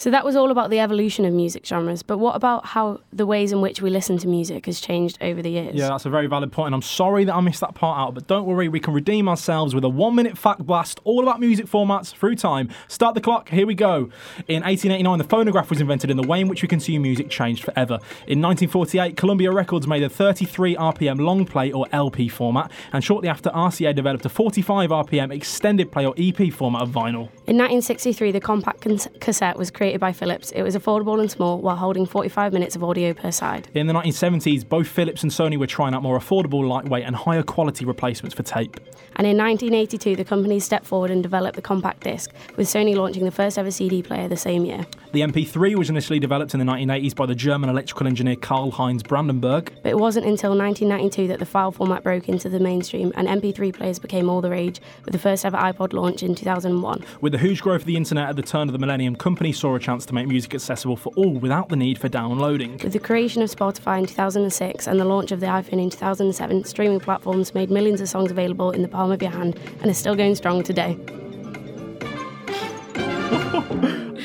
So 0.00 0.10
that 0.10 0.24
was 0.24 0.34
all 0.34 0.50
about 0.50 0.70
the 0.70 0.78
evolution 0.78 1.26
of 1.26 1.34
music 1.34 1.66
genres, 1.66 2.02
but 2.02 2.16
what 2.16 2.34
about 2.34 2.64
how 2.64 3.00
the 3.12 3.26
ways 3.26 3.52
in 3.52 3.60
which 3.60 3.82
we 3.82 3.90
listen 3.90 4.16
to 4.16 4.28
music 4.28 4.64
has 4.64 4.80
changed 4.80 5.18
over 5.20 5.42
the 5.42 5.50
years? 5.50 5.74
Yeah, 5.74 5.88
that's 5.88 6.06
a 6.06 6.08
very 6.08 6.26
valid 6.26 6.52
point, 6.52 6.68
and 6.68 6.74
I'm 6.74 6.80
sorry 6.80 7.24
that 7.24 7.34
I 7.34 7.40
missed 7.42 7.60
that 7.60 7.74
part 7.74 7.98
out, 7.98 8.14
but 8.14 8.26
don't 8.26 8.46
worry, 8.46 8.66
we 8.66 8.80
can 8.80 8.94
redeem 8.94 9.28
ourselves 9.28 9.74
with 9.74 9.84
a 9.84 9.90
one 9.90 10.14
minute 10.14 10.38
fact 10.38 10.64
blast 10.64 11.00
all 11.04 11.22
about 11.22 11.38
music 11.38 11.66
formats 11.66 12.14
through 12.14 12.36
time. 12.36 12.70
Start 12.88 13.14
the 13.14 13.20
clock, 13.20 13.50
here 13.50 13.66
we 13.66 13.74
go. 13.74 14.08
In 14.48 14.62
1889, 14.62 15.18
the 15.18 15.24
phonograph 15.24 15.68
was 15.68 15.82
invented, 15.82 16.08
and 16.08 16.18
the 16.18 16.26
way 16.26 16.40
in 16.40 16.48
which 16.48 16.62
we 16.62 16.68
consume 16.68 17.02
music 17.02 17.28
changed 17.28 17.62
forever. 17.62 17.98
In 18.26 18.40
1948, 18.40 19.18
Columbia 19.18 19.52
Records 19.52 19.86
made 19.86 20.02
a 20.02 20.08
33 20.08 20.76
RPM 20.76 21.20
long 21.20 21.44
play 21.44 21.72
or 21.72 21.86
LP 21.92 22.30
format, 22.30 22.72
and 22.94 23.04
shortly 23.04 23.28
after, 23.28 23.50
RCA 23.50 23.94
developed 23.94 24.24
a 24.24 24.30
45 24.30 24.88
RPM 24.88 25.30
extended 25.30 25.92
play 25.92 26.06
or 26.06 26.14
EP 26.16 26.50
format 26.50 26.80
of 26.80 26.88
vinyl. 26.88 27.28
In 27.46 27.58
1963, 27.58 28.32
the 28.32 28.40
compact 28.40 28.86
cassette 29.20 29.58
was 29.58 29.70
created 29.70 29.89
by 29.98 30.12
Philips. 30.12 30.52
It 30.52 30.62
was 30.62 30.76
affordable 30.76 31.18
and 31.18 31.28
small 31.30 31.58
while 31.60 31.76
holding 31.76 32.06
45 32.06 32.52
minutes 32.52 32.76
of 32.76 32.84
audio 32.84 33.12
per 33.12 33.32
side. 33.32 33.68
In 33.74 33.88
the 33.88 33.92
1970s, 33.92 34.68
both 34.68 34.86
Philips 34.86 35.22
and 35.22 35.32
Sony 35.32 35.56
were 35.56 35.66
trying 35.66 35.94
out 35.94 36.02
more 36.02 36.18
affordable, 36.18 36.66
lightweight, 36.68 37.04
and 37.04 37.16
higher 37.16 37.42
quality 37.42 37.84
replacements 37.84 38.34
for 38.34 38.42
tape. 38.42 38.78
And 39.16 39.26
in 39.26 39.36
1982, 39.36 40.14
the 40.14 40.24
company 40.24 40.60
stepped 40.60 40.86
forward 40.86 41.10
and 41.10 41.22
developed 41.22 41.56
the 41.56 41.62
compact 41.62 42.04
disc, 42.04 42.30
with 42.56 42.68
Sony 42.68 42.94
launching 42.94 43.24
the 43.24 43.30
first 43.32 43.58
ever 43.58 43.70
CD 43.70 44.02
player 44.02 44.28
the 44.28 44.36
same 44.36 44.64
year. 44.64 44.86
The 45.12 45.22
MP3 45.22 45.74
was 45.74 45.90
initially 45.90 46.20
developed 46.20 46.54
in 46.54 46.60
the 46.60 46.66
1980s 46.66 47.16
by 47.16 47.26
the 47.26 47.34
German 47.34 47.68
electrical 47.68 48.06
engineer 48.06 48.36
Karlheinz 48.36 49.02
Brandenburg. 49.02 49.72
But 49.82 49.90
it 49.90 49.98
wasn't 49.98 50.24
until 50.24 50.56
1992 50.56 51.26
that 51.26 51.40
the 51.40 51.46
file 51.46 51.72
format 51.72 52.04
broke 52.04 52.28
into 52.28 52.48
the 52.48 52.60
mainstream 52.60 53.12
and 53.16 53.26
MP3 53.26 53.74
players 53.74 53.98
became 53.98 54.30
all 54.30 54.40
the 54.40 54.50
rage, 54.50 54.80
with 55.04 55.10
the 55.10 55.18
first 55.18 55.44
ever 55.44 55.56
iPod 55.56 55.94
launch 55.94 56.22
in 56.22 56.36
2001. 56.36 57.04
With 57.20 57.32
the 57.32 57.38
huge 57.38 57.60
growth 57.60 57.80
of 57.80 57.86
the 57.86 57.96
internet 57.96 58.28
at 58.28 58.36
the 58.36 58.42
turn 58.42 58.68
of 58.68 58.72
the 58.72 58.78
millennium, 58.78 59.16
companies 59.16 59.58
saw 59.58 59.74
a 59.74 59.80
chance 59.80 60.06
to 60.06 60.14
make 60.14 60.28
music 60.28 60.54
accessible 60.54 60.96
for 60.96 61.12
all 61.16 61.34
without 61.34 61.70
the 61.70 61.76
need 61.76 61.98
for 61.98 62.08
downloading. 62.08 62.78
With 62.78 62.92
the 62.92 63.00
creation 63.00 63.42
of 63.42 63.50
Spotify 63.50 63.98
in 63.98 64.06
2006 64.06 64.86
and 64.86 65.00
the 65.00 65.04
launch 65.04 65.32
of 65.32 65.40
the 65.40 65.46
iPhone 65.46 65.82
in 65.82 65.90
2007, 65.90 66.62
streaming 66.62 67.00
platforms 67.00 67.52
made 67.52 67.68
millions 67.68 68.00
of 68.00 68.08
songs 68.08 68.30
available 68.30 68.70
in 68.70 68.82
the 68.82 68.88
palm 68.88 69.10
of 69.10 69.20
your 69.20 69.32
hand 69.32 69.58
and 69.80 69.90
are 69.90 69.94
still 69.94 70.14
going 70.14 70.36
strong 70.36 70.62
today. 70.62 70.96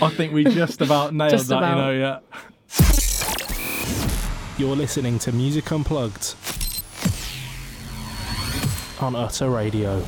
I 0.02 0.10
think 0.10 0.34
we 0.34 0.44
just 0.44 0.82
about 0.82 1.14
nailed 1.14 1.32
Just 1.32 1.48
that, 1.50 1.58
about. 1.58 1.78
you 1.78 1.82
know, 1.82 1.92
yeah. 1.92 2.20
You're 4.58 4.76
listening 4.76 5.20
to 5.20 5.32
Music 5.32 5.72
Unplugged 5.72 6.36
on 9.02 9.16
Utter 9.16 9.50
Radio. 9.50 10.06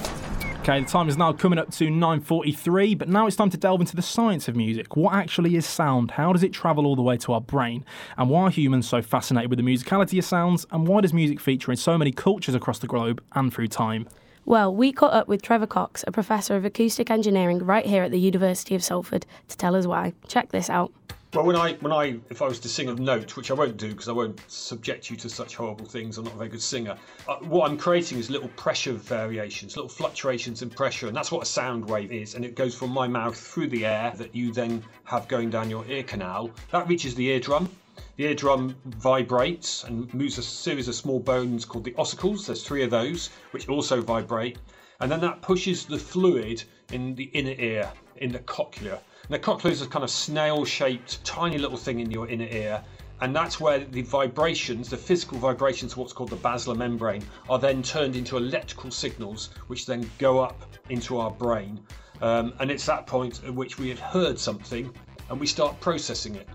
Okay, 0.60 0.82
the 0.82 0.86
time 0.88 1.08
is 1.08 1.18
now 1.18 1.32
coming 1.32 1.58
up 1.60 1.72
to 1.72 1.86
9:43, 1.90 2.98
but 2.98 3.08
now 3.08 3.28
it's 3.28 3.38
time 3.38 3.50
to 3.50 3.58
delve 3.58 3.80
into 3.80 3.96
the 3.96 4.02
science 4.02 4.48
of 4.50 4.56
music. 4.56 4.98
What 4.98 5.14
actually 5.14 5.56
is 5.56 5.66
sound? 5.66 6.12
How 6.12 6.34
does 6.34 6.44
it 6.44 6.52
travel 6.52 6.86
all 6.86 6.96
the 6.98 7.02
way 7.02 7.16
to 7.18 7.32
our 7.34 7.42
brain? 7.42 7.86
And 8.18 8.30
why 8.30 8.44
are 8.44 8.50
humans 8.50 8.88
so 8.88 9.02
fascinated 9.02 9.50
with 9.50 9.58
the 9.58 9.64
musicality 9.64 10.18
of 10.20 10.26
sounds? 10.26 10.66
And 10.72 10.86
why 10.88 11.02
does 11.02 11.14
music 11.14 11.40
feature 11.40 11.72
in 11.72 11.78
so 11.78 11.98
many 11.98 12.12
cultures 12.12 12.56
across 12.56 12.80
the 12.80 12.88
globe 12.88 13.24
and 13.34 13.54
through 13.54 13.68
time? 13.70 14.08
Well, 14.48 14.74
we 14.74 14.94
caught 14.94 15.12
up 15.12 15.28
with 15.28 15.42
Trevor 15.42 15.68
Cox, 15.68 16.06
a 16.08 16.12
professor 16.14 16.56
of 16.56 16.64
acoustic 16.64 17.12
engineering 17.12 17.60
right 17.60 17.86
here 17.86 18.04
at 18.04 18.12
the 18.12 18.18
University 18.18 18.76
of 18.76 18.82
Salford, 18.82 19.26
to 19.50 19.58
tell 19.58 19.76
us 19.76 19.86
why. 19.86 20.14
Check 20.30 20.54
this 20.54 20.70
out. 20.70 20.94
Well, 21.34 21.44
when 21.44 21.58
I, 21.58 21.74
when 21.82 21.92
I, 21.92 22.18
if 22.30 22.42
I 22.42 22.48
was 22.48 22.58
to 22.62 22.70
sing 22.70 22.88
a 22.88 22.96
note, 22.96 23.36
which 23.36 23.52
I 23.52 23.54
won't 23.56 23.76
do 23.76 23.90
because 23.90 24.08
I 24.08 24.14
won't 24.14 24.42
subject 24.50 25.10
you 25.10 25.18
to 25.18 25.28
such 25.28 25.58
horrible 25.58 25.86
things, 25.86 26.18
I'm 26.18 26.24
not 26.24 26.36
a 26.36 26.38
very 26.38 26.50
good 26.50 26.62
singer. 26.62 26.98
Uh, 27.28 27.36
what 27.40 27.70
I'm 27.70 27.78
creating 27.78 28.20
is 28.20 28.30
little 28.30 28.48
pressure 28.56 28.94
variations, 28.94 29.76
little 29.76 29.90
fluctuations 29.90 30.62
in 30.62 30.70
pressure, 30.70 31.08
and 31.08 31.16
that's 31.18 31.30
what 31.30 31.44
a 31.44 31.46
sound 31.46 31.84
wave 31.84 32.14
is. 32.14 32.36
And 32.36 32.46
it 32.46 32.56
goes 32.56 32.74
from 32.74 32.92
my 32.92 33.06
mouth 33.06 33.38
through 33.38 33.68
the 33.68 33.86
air 33.86 34.14
that 34.16 34.34
you 34.34 34.54
then 34.54 34.82
have 35.04 35.28
going 35.28 35.50
down 35.50 35.70
your 35.70 35.86
ear 35.88 36.04
canal. 36.04 36.52
That 36.72 36.88
reaches 36.88 37.16
the 37.16 37.28
eardrum. 37.32 37.70
The 38.18 38.26
eardrum 38.26 38.76
vibrates 38.84 39.84
and 39.84 40.12
moves 40.12 40.40
a 40.40 40.42
series 40.42 40.88
of 40.88 40.96
small 40.96 41.20
bones 41.20 41.66
called 41.66 41.84
the 41.84 41.92
ossicles. 41.92 42.48
There's 42.48 42.66
three 42.66 42.82
of 42.82 42.90
those, 42.90 43.30
which 43.52 43.70
also 43.70 44.02
vibrate. 44.02 44.58
And 45.00 45.12
then 45.12 45.22
that 45.22 45.44
pushes 45.44 45.86
the 45.86 46.00
fluid 46.00 46.64
in 46.92 47.14
the 47.14 47.26
inner 47.26 47.54
ear, 47.60 47.92
in 48.16 48.32
the 48.32 48.40
cochlea. 48.40 48.96
And 48.96 49.30
the 49.30 49.38
cochlea 49.38 49.72
is 49.72 49.84
a 49.84 49.88
kind 49.88 50.04
of 50.04 50.10
snail 50.10 50.66
shaped, 50.66 51.24
tiny 51.24 51.60
little 51.60 51.78
thing 51.78 52.00
in 52.00 52.10
your 52.10 52.28
inner 52.28 52.48
ear. 52.48 52.84
And 53.22 53.36
that's 53.36 53.60
where 53.60 53.86
the 53.86 54.02
vibrations, 54.02 54.90
the 54.90 54.98
physical 54.98 55.38
vibrations 55.38 55.96
what's 55.96 56.12
called 56.12 56.32
the 56.32 56.38
basilar 56.38 56.76
membrane, 56.76 57.24
are 57.50 57.60
then 57.60 57.84
turned 57.84 58.16
into 58.16 58.38
electrical 58.38 58.90
signals, 58.90 59.52
which 59.68 59.86
then 59.86 60.10
go 60.18 60.40
up 60.40 60.60
into 60.90 61.20
our 61.20 61.30
brain. 61.30 61.80
Um, 62.24 62.56
and 62.60 62.72
it's 62.72 62.88
that 62.88 63.06
point 63.06 63.42
at 63.46 63.54
which 63.54 63.78
we 63.78 63.90
have 63.90 64.00
heard 64.00 64.40
something 64.40 64.92
and 65.30 65.40
we 65.40 65.46
start 65.46 65.80
processing 65.82 66.34
it 66.34 66.50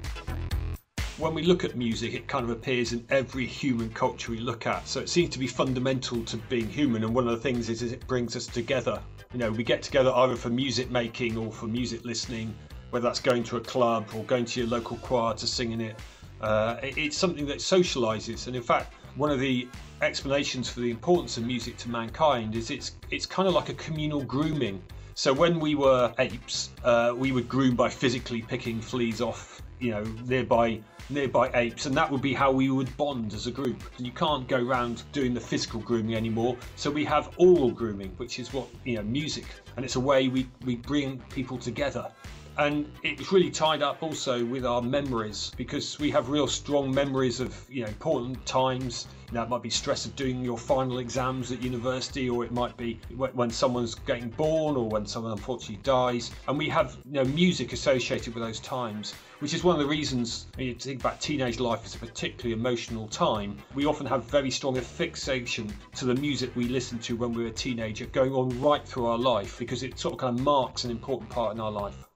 when 1.23 1.35
we 1.35 1.43
look 1.45 1.62
at 1.62 1.76
music, 1.76 2.14
it 2.14 2.26
kind 2.26 2.43
of 2.43 2.50
appears 2.50 2.93
in 2.93 3.07
every 3.09 3.47
human 3.47 3.88
culture 3.91 4.33
we 4.33 4.41
look 4.41 4.67
at. 4.67 4.88
So 4.88 4.99
it 4.99 5.09
seems 5.09 5.31
to 5.31 5.38
be 5.38 5.47
fundamental 5.47 6.25
to 6.25 6.37
being 6.37 6.69
human. 6.69 7.05
And 7.05 7.14
one 7.14 7.29
of 7.29 7.31
the 7.31 7.41
things 7.41 7.69
is, 7.69 7.81
is 7.81 7.93
it 7.93 8.05
brings 8.09 8.35
us 8.35 8.49
together. 8.49 9.00
You 9.33 9.38
know, 9.38 9.52
we 9.52 9.62
get 9.62 9.83
together 9.83 10.11
either 10.11 10.35
for 10.35 10.50
music 10.50 10.91
making 10.91 11.38
or 11.38 11.52
for 11.52 11.67
music 11.67 12.05
listening, 12.05 12.52
whether 12.91 13.05
that's 13.05 13.21
going 13.21 13.45
to 13.45 13.57
a 13.57 13.61
club 13.61 14.09
or 14.17 14.25
going 14.25 14.45
to 14.47 14.61
your 14.61 14.69
local 14.69 14.97
choir 14.97 15.33
to 15.35 15.47
sing 15.47 15.71
in 15.71 15.81
it. 15.81 15.97
Uh, 16.41 16.76
it- 16.83 16.99
it's 16.99 17.17
something 17.17 17.47
that 17.47 17.59
socializes. 17.59 18.49
And 18.49 18.57
in 18.57 18.62
fact, 18.62 18.93
one 19.14 19.31
of 19.31 19.38
the 19.38 19.69
explanations 20.00 20.69
for 20.69 20.81
the 20.81 20.91
importance 20.91 21.37
of 21.37 21.47
music 21.47 21.76
to 21.79 21.88
mankind 21.88 22.57
is 22.57 22.73
it's 22.73 22.97
it's 23.12 23.26
kind 23.26 23.47
of 23.47 23.55
like 23.55 23.69
a 23.69 23.75
communal 23.75 24.23
grooming. 24.25 24.83
So 25.14 25.33
when 25.33 25.61
we 25.61 25.76
were 25.76 26.12
apes, 26.19 26.71
uh, 26.83 27.14
we 27.17 27.31
would 27.31 27.49
groom 27.49 27.76
by 27.76 27.91
physically 27.91 28.43
picking 28.43 28.81
fleas 28.81 29.21
off, 29.21 29.62
you 29.79 29.91
know, 29.93 30.02
nearby 30.26 30.81
nearby 31.11 31.51
apes, 31.55 31.87
and 31.87 31.97
that 31.97 32.11
would 32.11 32.23
be 32.23 32.35
how 32.35 32.51
we 32.51 32.71
would 32.71 32.95
bond 32.97 33.35
as 33.35 33.47
a 33.47 33.51
group. 33.51 33.83
You 33.99 34.13
can't 34.13 34.47
go 34.49 34.65
around 34.65 35.03
doing 35.13 35.35
the 35.35 35.41
physical 35.41 35.81
grooming 35.81 36.15
anymore. 36.15 36.57
So 36.77 36.91
we 36.91 37.05
have 37.05 37.35
oral 37.37 37.71
grooming, 37.71 38.13
which 38.17 38.39
is 38.39 38.53
what 38.53 38.69
you 38.85 38.97
know, 38.97 39.03
music, 39.03 39.47
and 39.77 39.85
it's 39.85 39.97
a 39.97 40.01
way 40.01 40.29
we 40.29 40.49
we 40.65 40.77
bring 40.77 41.19
people 41.31 41.59
together. 41.59 42.11
And 42.59 42.93
it's 43.03 43.33
really 43.33 43.51
tied 43.51 43.83
up 43.83 44.03
also 44.03 44.45
with 44.45 44.67
our 44.67 44.83
memories 44.83 45.53
because 45.57 45.99
we 45.99 46.11
have 46.11 46.29
real 46.29 46.47
strong 46.47 46.95
memories 46.95 47.41
of 47.41 47.57
you 47.71 47.83
know 47.83 47.89
important 47.89 48.45
times. 48.45 49.07
It 49.33 49.49
might 49.49 49.63
be 49.63 49.71
stress 49.71 50.05
of 50.05 50.15
doing 50.15 50.45
your 50.45 50.59
final 50.59 50.99
exams 50.99 51.51
at 51.51 51.63
university, 51.63 52.29
or 52.29 52.45
it 52.45 52.53
might 52.53 52.77
be 52.77 53.01
when 53.17 53.51
someone's 53.51 53.95
getting 53.95 54.29
born, 54.29 54.77
or 54.77 54.91
when 54.91 55.07
someone 55.07 55.33
unfortunately 55.33 55.81
dies. 55.83 56.31
And 56.47 56.59
we 56.59 56.69
have 56.69 56.95
you 57.07 57.13
know 57.13 57.25
music 57.25 57.73
associated 57.73 58.35
with 58.35 58.43
those 58.45 58.61
times, 58.61 59.15
which 59.39 59.55
is 59.55 59.65
one 59.65 59.75
of 59.75 59.81
the 59.81 59.87
reasons 59.87 60.47
when 60.57 60.67
you 60.67 60.75
think 60.75 61.01
about 61.01 61.21
teenage 61.23 61.59
life 61.59 61.81
as 61.87 61.95
a 61.95 61.99
particularly 61.99 62.53
emotional 62.53 63.09
time. 63.09 63.57
We 63.75 63.87
often 63.87 64.07
have 64.07 64.25
very 64.25 64.51
strong 64.51 64.75
fixation 64.75 65.73
to 65.95 66.05
the 66.05 66.15
music 66.15 66.55
we 66.55 66.65
listen 66.65 66.99
to 66.99 67.17
when 67.17 67.33
we 67.33 67.45
were 67.45 67.49
a 67.49 67.53
teenager, 67.53 68.05
going 68.07 68.35
on 68.35 68.61
right 68.61 68.87
through 68.87 69.07
our 69.07 69.19
life 69.19 69.59
because 69.59 69.83
it 69.83 69.99
sort 69.99 70.13
of 70.13 70.21
kind 70.21 70.39
of 70.39 70.45
marks 70.45 70.85
an 70.85 70.91
important 70.91 71.31
part 71.31 71.55
in 71.55 71.61
our 71.61 71.71
life. 71.71 72.12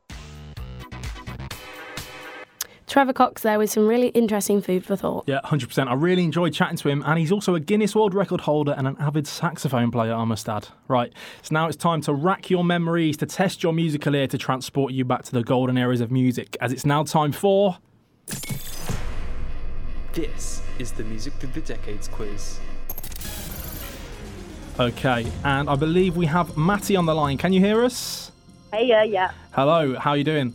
Trevor 2.87 3.13
Cox 3.13 3.43
there 3.43 3.59
with 3.59 3.71
some 3.71 3.89
really 3.89 4.09
interesting 4.09 4.63
food 4.63 4.85
for 4.85 4.95
thought. 4.95 5.25
Yeah, 5.27 5.41
100%. 5.45 5.89
I 5.89 5.95
really 5.95 6.23
enjoyed 6.23 6.53
chatting 6.55 6.77
to 6.79 6.89
him, 6.89 7.03
and 7.05 7.19
he's 7.19 7.33
also 7.33 7.57
a 7.57 7.61
Guinness 7.61 7.97
World 7.97 8.15
Record 8.15 8.43
holder 8.43 8.75
and 8.77 8.87
an 8.87 8.97
avid 9.01 9.27
saxophone 9.27 9.91
player, 9.91 10.15
I 10.15 10.25
must 10.25 10.49
add. 10.49 10.69
Right, 10.87 11.13
so 11.43 11.53
now 11.53 11.67
it's 11.67 11.77
time 11.77 12.01
to 12.03 12.13
rack 12.13 12.49
your 12.49 12.65
memories, 12.65 13.17
to 13.19 13.27
test 13.27 13.63
your 13.63 13.73
musical 13.73 14.15
ear, 14.15 14.29
to 14.29 14.39
transport 14.39 14.93
you 14.93 15.05
back 15.05 15.25
to 15.25 15.33
the 15.33 15.43
golden 15.43 15.77
eras 15.77 16.01
of 16.01 16.13
music, 16.13 16.57
as 16.61 16.73
it's 16.73 16.87
now 16.87 17.03
time 17.03 17.33
for. 17.33 17.79
This 20.13 20.63
is 20.79 20.93
the 20.93 21.03
Music 21.05 21.33
Through 21.35 21.51
the 21.51 21.61
Decades 21.63 22.07
quiz. 22.07 22.61
Okay, 24.79 25.27
and 25.45 25.69
I 25.69 25.75
believe 25.75 26.17
we 26.17 26.27
have 26.27 26.57
Matty 26.57 26.95
on 26.95 27.07
the 27.07 27.15
line. 27.15 27.37
Can 27.37 27.53
you 27.53 27.61
hear 27.61 27.83
us? 27.85 28.31
Hey, 28.73 28.87
yeah, 28.87 29.03
yeah. 29.03 29.33
Hello, 29.53 29.99
how 29.99 30.11
are 30.11 30.17
you 30.17 30.25
doing? 30.25 30.55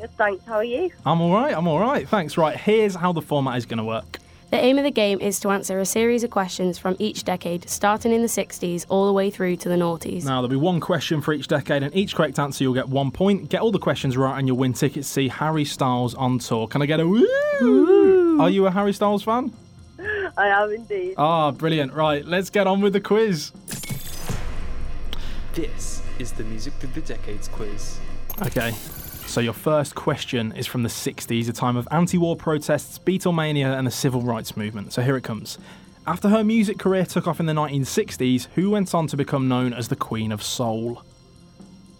Good, 0.00 0.16
thanks. 0.16 0.44
How 0.46 0.54
are 0.54 0.64
you? 0.64 0.90
I'm 1.04 1.20
all 1.20 1.30
right, 1.30 1.54
I'm 1.54 1.68
all 1.68 1.78
right. 1.78 2.08
Thanks. 2.08 2.38
Right, 2.38 2.56
here's 2.56 2.94
how 2.94 3.12
the 3.12 3.20
format 3.20 3.58
is 3.58 3.66
going 3.66 3.78
to 3.78 3.84
work. 3.84 4.18
The 4.50 4.56
aim 4.56 4.78
of 4.78 4.84
the 4.84 4.90
game 4.90 5.20
is 5.20 5.38
to 5.40 5.50
answer 5.50 5.78
a 5.78 5.84
series 5.84 6.24
of 6.24 6.30
questions 6.30 6.78
from 6.78 6.96
each 6.98 7.22
decade, 7.22 7.68
starting 7.68 8.10
in 8.10 8.22
the 8.22 8.26
60s 8.26 8.86
all 8.88 9.06
the 9.06 9.12
way 9.12 9.30
through 9.30 9.56
to 9.56 9.68
the 9.68 9.74
noughties. 9.76 10.24
Now, 10.24 10.40
there'll 10.40 10.48
be 10.48 10.56
one 10.56 10.80
question 10.80 11.20
for 11.20 11.34
each 11.34 11.48
decade, 11.48 11.82
and 11.82 11.94
each 11.94 12.14
correct 12.16 12.38
answer 12.38 12.64
you'll 12.64 12.74
get 12.74 12.88
one 12.88 13.10
point. 13.10 13.50
Get 13.50 13.60
all 13.60 13.70
the 13.70 13.78
questions 13.78 14.16
right, 14.16 14.38
and 14.38 14.48
you'll 14.48 14.56
win 14.56 14.72
tickets 14.72 15.06
to 15.06 15.12
see 15.12 15.28
Harry 15.28 15.66
Styles 15.66 16.14
on 16.14 16.38
tour. 16.38 16.66
Can 16.66 16.80
I 16.80 16.86
get 16.86 16.98
a 16.98 17.06
woo? 17.06 18.40
Are 18.40 18.48
you 18.48 18.66
a 18.66 18.70
Harry 18.70 18.94
Styles 18.94 19.22
fan? 19.22 19.52
I 20.36 20.48
am 20.48 20.72
indeed. 20.72 21.14
Ah, 21.18 21.50
brilliant. 21.50 21.92
Right, 21.92 22.24
let's 22.24 22.48
get 22.48 22.66
on 22.66 22.80
with 22.80 22.94
the 22.94 23.00
quiz. 23.00 23.52
This 25.52 26.02
is 26.18 26.32
the 26.32 26.44
Music 26.44 26.72
Through 26.74 26.90
the 26.94 27.02
Decades 27.02 27.48
quiz. 27.48 28.00
Okay, 28.42 28.72
so 29.30 29.40
your 29.40 29.52
first 29.52 29.94
question 29.94 30.52
is 30.56 30.66
from 30.66 30.82
the 30.82 30.88
60s, 30.88 31.48
a 31.48 31.52
time 31.52 31.76
of 31.76 31.86
anti 31.92 32.18
war 32.18 32.34
protests, 32.34 32.98
Beatlemania, 32.98 33.78
and 33.78 33.86
the 33.86 33.90
civil 33.90 34.22
rights 34.22 34.56
movement. 34.56 34.92
So 34.92 35.02
here 35.02 35.16
it 35.16 35.22
comes. 35.22 35.56
After 36.04 36.28
her 36.28 36.42
music 36.42 36.78
career 36.78 37.06
took 37.06 37.28
off 37.28 37.38
in 37.38 37.46
the 37.46 37.52
1960s, 37.52 38.48
who 38.56 38.70
went 38.70 38.92
on 38.92 39.06
to 39.06 39.16
become 39.16 39.46
known 39.46 39.72
as 39.72 39.86
the 39.86 39.94
Queen 39.94 40.32
of 40.32 40.42
Soul? 40.42 41.04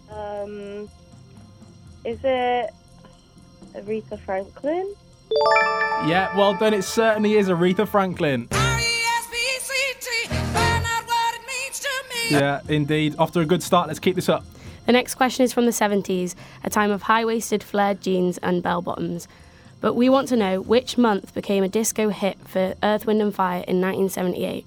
Um, 0.09 0.89
is 2.03 2.19
it 2.23 2.73
Aretha 3.75 4.19
Franklin? 4.19 4.93
Yeah, 6.05 6.35
well 6.37 6.55
done. 6.55 6.73
It 6.73 6.83
certainly 6.83 7.35
is 7.35 7.47
Aretha 7.47 7.87
Franklin. 7.87 8.49
Yeah, 12.29 12.59
indeed. 12.67 13.15
After 13.19 13.39
a 13.41 13.45
good 13.45 13.63
start. 13.63 13.87
Let's 13.87 13.99
keep 13.99 14.15
this 14.15 14.29
up. 14.29 14.43
The 14.91 14.97
next 14.97 15.15
question 15.15 15.45
is 15.45 15.53
from 15.53 15.65
the 15.65 15.71
70s, 15.71 16.35
a 16.65 16.69
time 16.69 16.91
of 16.91 17.03
high 17.03 17.23
waisted 17.23 17.63
flared 17.63 18.01
jeans 18.01 18.37
and 18.39 18.61
bell 18.61 18.81
bottoms. 18.81 19.25
But 19.79 19.93
we 19.93 20.09
want 20.09 20.27
to 20.27 20.35
know 20.35 20.59
which 20.59 20.97
month 20.97 21.33
became 21.33 21.63
a 21.63 21.69
disco 21.69 22.09
hit 22.09 22.37
for 22.45 22.75
Earth, 22.83 23.05
Wind 23.05 23.21
and 23.21 23.33
Fire 23.33 23.63
in 23.69 23.79
1978. 23.79 24.65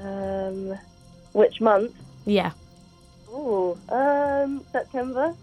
Um, 0.00 0.78
which 1.32 1.60
month? 1.60 1.92
Yeah. 2.24 2.52
Ooh, 3.32 3.76
um, 3.88 4.64
September. 4.70 5.34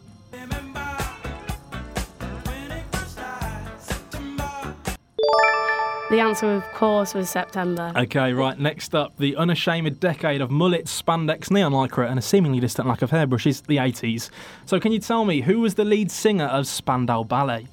The 6.13 6.19
answer, 6.19 6.53
of 6.53 6.63
course, 6.73 7.15
was 7.15 7.27
September. 7.27 7.91
Okay, 7.95 8.33
right. 8.33 8.59
Next 8.59 8.93
up, 8.93 9.17
the 9.17 9.35
unashamed 9.35 9.99
decade 9.99 10.41
of 10.41 10.51
mullets, 10.51 11.01
spandex, 11.01 11.49
neon 11.49 11.71
lycra, 11.71 12.07
and 12.07 12.19
a 12.19 12.21
seemingly 12.21 12.59
distant 12.59 12.87
lack 12.87 13.01
of 13.01 13.09
hairbrushes, 13.09 13.61
the 13.65 13.77
80s. 13.77 14.29
So, 14.67 14.79
can 14.79 14.91
you 14.91 14.99
tell 14.99 15.25
me 15.25 15.41
who 15.41 15.59
was 15.59 15.73
the 15.73 15.83
lead 15.83 16.11
singer 16.11 16.45
of 16.45 16.67
Spandau 16.67 17.23
Ballet? 17.23 17.65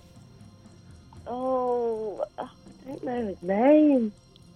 Oh, 1.27 2.25
I 2.39 2.49
don't 2.87 3.05
know 3.05 3.27
his 3.27 3.43
name. 3.43 4.11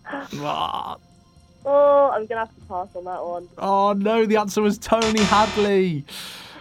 Ah. 0.07 0.97
Oh, 1.67 2.11
I'm 2.15 2.25
gonna 2.25 2.41
have 2.41 2.55
to 2.55 2.61
pass 2.63 2.89
on 2.95 3.05
that 3.05 3.25
one. 3.25 3.49
Oh 3.57 3.95
no, 3.95 4.27
the 4.27 4.37
answer 4.37 4.61
was 4.61 4.77
Tony 4.77 5.23
Hadley. 5.23 6.05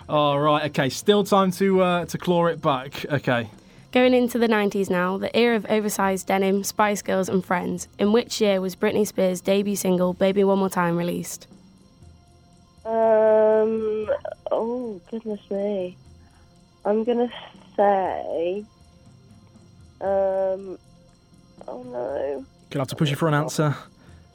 All 0.07 0.39
right, 0.39 0.69
okay. 0.71 0.87
Still 0.87 1.25
time 1.25 1.51
to 1.51 1.81
uh, 1.81 2.05
to 2.05 2.17
claw 2.17 2.47
it 2.47 2.61
back. 2.61 3.05
Okay. 3.05 3.49
Going 3.93 4.15
into 4.15 4.39
the 4.39 4.47
90s 4.47 4.89
now, 4.89 5.19
the 5.19 5.33
era 5.37 5.55
of 5.55 5.67
oversized 5.69 6.25
denim, 6.25 6.63
Spice 6.63 7.03
Girls, 7.03 7.29
and 7.29 7.45
Friends. 7.45 7.87
In 7.99 8.11
which 8.11 8.41
year 8.41 8.59
was 8.59 8.75
Britney 8.75 9.05
Spears' 9.05 9.39
debut 9.39 9.75
single 9.75 10.13
"Baby 10.13 10.43
One 10.43 10.57
More 10.57 10.69
Time" 10.69 10.97
released? 10.97 11.45
Um. 12.85 14.09
Oh 14.49 14.99
goodness 15.11 15.39
me. 15.51 15.95
I'm 16.85 17.03
gonna 17.03 17.31
say. 17.77 18.65
Um. 20.01 20.79
Oh 21.67 21.83
no. 21.83 22.45
Gonna 22.71 22.81
have 22.81 22.87
to 22.87 22.95
push 22.95 23.11
you 23.11 23.15
for 23.15 23.27
an 23.27 23.35
answer. 23.35 23.75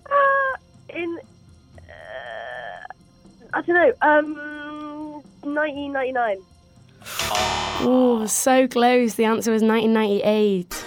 Ah, 0.09 0.55
in. 0.91 1.19
Uh, 1.79 2.87
I 3.55 3.63
don't 3.63 3.75
know. 3.75 3.93
Um. 4.03 4.35
1999. 5.43 6.45
Oh, 7.81 8.27
so 8.27 8.67
close. 8.67 9.15
The 9.15 9.25
answer 9.25 9.53
was 9.53 9.63
1998. 9.63 10.85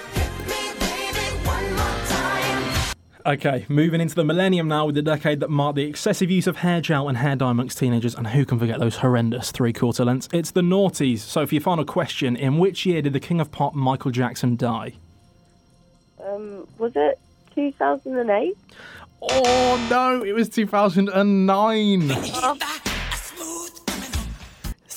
Okay, 3.23 3.65
moving 3.69 4.01
into 4.01 4.15
the 4.15 4.23
millennium 4.23 4.67
now 4.67 4.87
with 4.87 4.95
the 4.95 5.01
decade 5.03 5.41
that 5.41 5.49
marked 5.49 5.75
the 5.75 5.83
excessive 5.83 6.31
use 6.31 6.47
of 6.47 6.57
hair 6.57 6.81
gel 6.81 7.07
and 7.07 7.17
hair 7.17 7.35
dye 7.35 7.51
amongst 7.51 7.77
teenagers, 7.77 8.15
and 8.15 8.25
who 8.25 8.45
can 8.45 8.57
forget 8.57 8.79
those 8.79 8.97
horrendous 8.97 9.51
three 9.51 9.71
quarter 9.71 10.03
lengths? 10.03 10.27
It's 10.33 10.51
the 10.51 10.61
noughties. 10.61 11.19
So, 11.19 11.45
for 11.45 11.53
your 11.53 11.61
final 11.61 11.85
question, 11.85 12.35
in 12.35 12.57
which 12.57 12.85
year 12.85 13.01
did 13.01 13.13
the 13.13 13.19
king 13.19 13.39
of 13.39 13.51
pop 13.51 13.75
Michael 13.75 14.11
Jackson 14.11 14.55
die? 14.55 14.93
Um. 16.25 16.67
Was 16.79 16.93
it 16.95 17.19
2008? 17.53 18.57
Oh 19.21 19.87
no, 19.89 20.23
it 20.23 20.33
was 20.33 20.49
2009. 20.49 22.11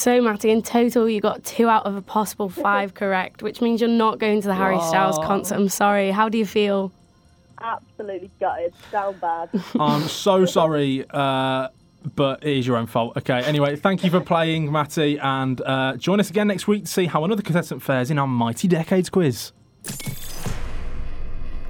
So, 0.04 0.20
Matty, 0.20 0.50
in 0.50 0.61
total, 0.61 1.08
you 1.08 1.23
got 1.23 1.44
two 1.44 1.66
out 1.66 1.87
of 1.87 1.96
a 1.96 2.02
possible 2.02 2.50
five 2.50 2.92
correct, 3.00 3.42
which 3.42 3.62
means 3.62 3.80
you're 3.80 3.88
not 3.88 4.18
going 4.18 4.42
to 4.42 4.46
the 4.46 4.54
Harry 4.54 4.78
Styles 4.78 5.16
concert. 5.25 5.54
I'm 5.54 5.70
sorry. 5.70 6.11
How 6.11 6.28
do 6.28 6.37
you 6.37 6.44
feel? 6.44 6.92
Absolutely 7.58 8.30
gutted. 8.38 8.75
Down 8.92 9.16
bad. 9.16 9.49
I'm 9.80 10.02
so 10.02 10.44
sorry, 10.44 11.06
uh, 11.08 11.68
but 12.14 12.44
it 12.44 12.54
is 12.54 12.66
your 12.66 12.76
own 12.76 12.87
fault. 12.87 13.16
Okay, 13.16 13.42
anyway, 13.44 13.76
thank 13.76 14.04
you 14.04 14.11
for 14.11 14.20
playing, 14.20 14.70
Matty, 14.70 15.18
and 15.18 15.62
uh, 15.62 15.96
join 15.96 16.20
us 16.20 16.28
again 16.28 16.49
next 16.49 16.68
week 16.68 16.84
to 16.84 16.90
see 16.90 17.06
how 17.06 17.25
another 17.25 17.40
contestant 17.40 17.82
fares 17.82 18.11
in 18.11 18.18
our 18.18 18.26
Mighty 18.26 18.68
Decades 18.68 19.08
quiz. 19.08 19.52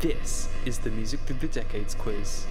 This 0.01 0.49
is 0.67 0.79
the 0.79 0.91
Music 0.91 1.21
Through 1.21 1.37
the 1.37 1.47
Decades 1.47 1.95
quiz. 1.95 2.47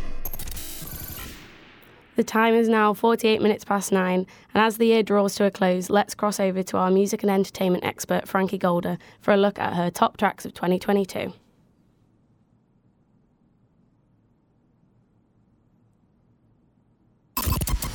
The 2.16 2.24
time 2.24 2.54
is 2.54 2.70
now 2.70 2.94
48 2.94 3.42
minutes 3.42 3.66
past 3.66 3.92
nine, 3.92 4.28
and 4.54 4.64
as 4.64 4.78
the 4.78 4.86
year 4.86 5.02
draws 5.02 5.34
to 5.36 5.46
a 5.46 5.52
close, 5.52 5.90
let's 5.90 6.14
cross 6.14 6.40
over 6.40 6.62
to 6.62 6.78
our 6.78 6.92
music 6.92 7.24
and 7.24 7.32
entertainment 7.32 7.84
expert, 7.84 8.28
Frankie 8.28 8.60
Golder, 8.60 9.00
for 9.20 9.34
a 9.34 9.38
look 9.38 9.58
at 9.58 9.74
her 9.74 9.90
top 9.90 10.18
tracks 10.18 10.46
of 10.46 10.54
2022. 10.54 11.34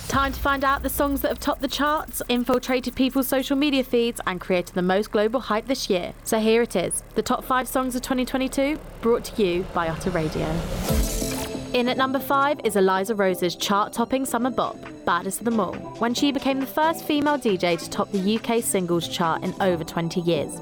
Time 0.08 0.32
to 0.32 0.40
find 0.40 0.64
out 0.64 0.82
the 0.82 0.88
songs 0.88 1.20
that 1.20 1.28
have 1.28 1.38
topped 1.38 1.60
the 1.60 1.68
charts, 1.68 2.20
infiltrated 2.28 2.96
people's 2.96 3.28
social 3.28 3.56
media 3.56 3.84
feeds, 3.84 4.20
and 4.26 4.40
created 4.40 4.74
the 4.74 4.82
most 4.82 5.12
global 5.12 5.38
hype 5.38 5.66
this 5.66 5.88
year. 5.88 6.12
So 6.24 6.40
here 6.40 6.62
it 6.62 6.74
is 6.74 7.04
the 7.14 7.22
top 7.22 7.44
five 7.44 7.68
songs 7.68 7.94
of 7.94 8.02
2022, 8.02 8.80
brought 9.00 9.24
to 9.26 9.42
you 9.44 9.62
by 9.74 9.86
Utter 9.86 10.10
Radio. 10.10 11.27
In 11.78 11.88
at 11.88 11.96
number 11.96 12.18
five 12.18 12.58
is 12.64 12.74
Eliza 12.74 13.14
Rose's 13.14 13.54
chart 13.54 13.92
topping 13.92 14.26
summer 14.26 14.50
bop, 14.50 14.76
Baddest 15.04 15.38
of 15.38 15.44
Them 15.44 15.60
All, 15.60 15.74
when 16.00 16.12
she 16.12 16.32
became 16.32 16.58
the 16.58 16.66
first 16.66 17.04
female 17.04 17.38
DJ 17.38 17.78
to 17.78 17.88
top 17.88 18.10
the 18.10 18.36
UK 18.36 18.64
singles 18.64 19.06
chart 19.06 19.44
in 19.44 19.54
over 19.60 19.84
20 19.84 20.20
years. 20.22 20.56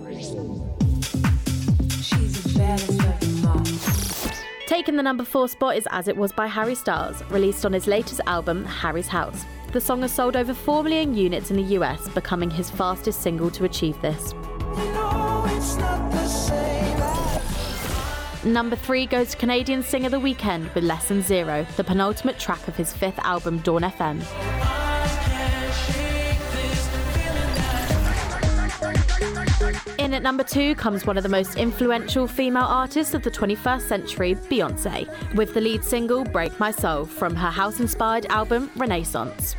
Taking 4.67 4.97
the 4.97 5.03
number 5.03 5.25
four 5.25 5.49
spot 5.49 5.79
is 5.79 5.89
As 5.91 6.07
It 6.07 6.19
Was 6.19 6.33
by 6.33 6.49
Harry 6.49 6.75
Styles, 6.75 7.23
released 7.31 7.65
on 7.65 7.73
his 7.73 7.87
latest 7.87 8.21
album, 8.27 8.67
Harry's 8.67 9.09
House. 9.09 9.47
The 9.73 9.81
song 9.81 10.03
has 10.03 10.13
sold 10.13 10.37
over 10.37 10.53
4 10.53 10.83
million 10.83 11.15
units 11.15 11.51
in 11.51 11.57
the 11.57 11.77
US, 11.79 12.11
becoming 12.11 12.51
his 12.51 12.69
fastest 12.69 13.23
single 13.23 13.51
to 13.53 13.65
achieve 13.65 13.99
this. 14.03 14.35
Number 18.47 18.77
three 18.77 19.07
goes 19.07 19.33
to 19.33 19.37
Canadian 19.37 19.83
singer 19.83 20.09
The 20.09 20.21
Weeknd 20.21 20.73
with 20.73 20.85
Less 20.85 21.09
Than 21.09 21.21
Zero, 21.21 21.67
the 21.77 21.83
penultimate 21.83 22.39
track 22.39 22.69
of 22.69 22.77
his 22.77 22.93
fifth 22.93 23.19
album, 23.19 23.59
Dawn 23.59 23.83
FM. 23.83 24.23
In 29.99 30.15
at 30.15 30.23
number 30.23 30.45
two 30.45 30.77
comes 30.77 31.05
one 31.05 31.17
of 31.17 31.25
the 31.25 31.29
most 31.29 31.57
influential 31.57 32.29
female 32.29 32.63
artists 32.63 33.15
of 33.15 33.25
the 33.25 33.33
21st 33.33 33.81
century, 33.81 34.37
Beyonce, 34.37 35.35
with 35.35 35.53
the 35.53 35.61
lead 35.61 35.85
single 35.85 36.23
Break 36.23 36.57
My 36.61 36.71
Soul 36.71 37.05
from 37.05 37.35
her 37.35 37.51
house 37.51 37.81
inspired 37.81 38.27
album 38.27 38.71
Renaissance. 38.77 39.57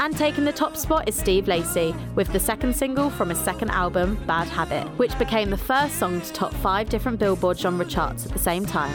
And 0.00 0.16
taking 0.16 0.44
the 0.44 0.52
top 0.52 0.76
spot 0.76 1.08
is 1.08 1.16
Steve 1.16 1.48
Lacy 1.48 1.94
with 2.14 2.32
the 2.32 2.38
second 2.38 2.74
single 2.76 3.10
from 3.10 3.30
his 3.30 3.38
second 3.38 3.70
album, 3.70 4.14
Bad 4.26 4.46
Habit, 4.48 4.86
which 4.96 5.18
became 5.18 5.50
the 5.50 5.56
first 5.56 5.98
song 5.98 6.20
to 6.20 6.32
top 6.32 6.54
five 6.54 6.88
different 6.88 7.18
Billboard 7.18 7.58
genre 7.58 7.84
charts 7.84 8.24
at 8.24 8.32
the 8.32 8.38
same 8.38 8.64
time. 8.64 8.92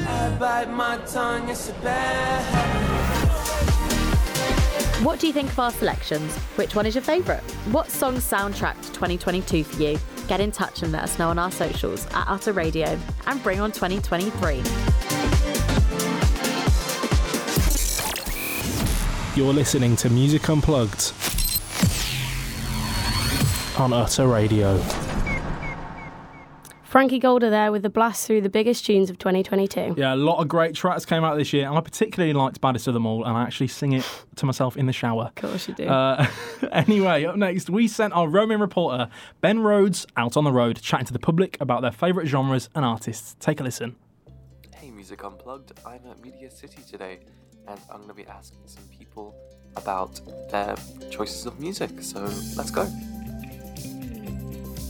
What 5.03 5.19
do 5.19 5.27
you 5.27 5.33
think 5.33 5.51
of 5.51 5.59
our 5.59 5.71
selections? 5.71 6.33
Which 6.55 6.75
one 6.75 6.85
is 6.85 6.95
your 6.95 7.01
favourite? 7.01 7.41
What 7.71 7.91
song 7.91 8.15
soundtracked 8.15 8.93
2022 8.93 9.65
for 9.65 9.81
you? 9.81 9.99
Get 10.29 10.39
in 10.39 10.53
touch 10.53 10.83
and 10.83 10.93
let 10.93 11.03
us 11.03 11.19
know 11.19 11.29
on 11.29 11.37
our 11.37 11.51
socials 11.51 12.05
at 12.13 12.25
Utter 12.29 12.53
Radio 12.53 12.97
and 13.27 13.43
bring 13.43 13.59
on 13.59 13.73
2023. 13.73 14.63
You're 19.35 19.51
listening 19.51 19.95
to 19.95 20.11
Music 20.11 20.47
Unplugged 20.47 21.11
on 23.79 23.91
Utter 23.91 24.27
Radio. 24.27 24.77
Frankie 26.83 27.17
Golder 27.17 27.49
there 27.49 27.71
with 27.71 27.81
the 27.81 27.89
blast 27.89 28.27
through 28.27 28.41
the 28.41 28.49
biggest 28.49 28.85
tunes 28.85 29.09
of 29.09 29.17
2022. 29.17 29.95
Yeah, 29.97 30.13
a 30.13 30.15
lot 30.15 30.39
of 30.39 30.47
great 30.47 30.75
tracks 30.75 31.03
came 31.03 31.23
out 31.23 31.35
this 31.39 31.51
year, 31.51 31.67
and 31.67 31.75
I 31.75 31.81
particularly 31.81 32.33
liked 32.33 32.61
Baddest 32.61 32.87
of 32.87 32.93
Them 32.93 33.07
All, 33.07 33.23
and 33.23 33.35
I 33.35 33.41
actually 33.41 33.69
sing 33.69 33.93
it 33.93 34.07
to 34.35 34.45
myself 34.45 34.77
in 34.77 34.85
the 34.85 34.93
shower. 34.93 35.23
Of 35.23 35.35
course 35.35 35.67
you 35.67 35.73
do. 35.73 35.87
Uh, 35.87 36.27
anyway, 36.71 37.25
up 37.25 37.35
next, 37.35 37.71
we 37.71 37.87
sent 37.87 38.13
our 38.13 38.27
roaming 38.27 38.59
reporter, 38.59 39.09
Ben 39.41 39.61
Rhodes, 39.61 40.05
out 40.15 40.37
on 40.37 40.43
the 40.43 40.51
road 40.51 40.79
chatting 40.79 41.07
to 41.07 41.13
the 41.13 41.17
public 41.17 41.57
about 41.59 41.81
their 41.81 41.91
favourite 41.91 42.27
genres 42.27 42.69
and 42.75 42.85
artists. 42.85 43.35
Take 43.39 43.59
a 43.59 43.63
listen. 43.63 43.95
Hey, 44.75 44.91
Music 44.91 45.23
Unplugged. 45.23 45.71
I'm 45.87 46.01
at 46.07 46.21
Media 46.21 46.51
City 46.51 46.83
today, 46.87 47.21
and 47.67 47.79
I'm 47.89 47.97
going 47.97 48.09
to 48.09 48.13
be 48.13 48.27
asking 48.27 48.59
some 48.67 48.83
people 48.95 49.02
about 49.75 50.19
their 50.51 50.75
choices 51.11 51.45
of 51.45 51.59
music. 51.59 51.89
So 52.01 52.21
let's 52.55 52.71
go. 52.71 52.85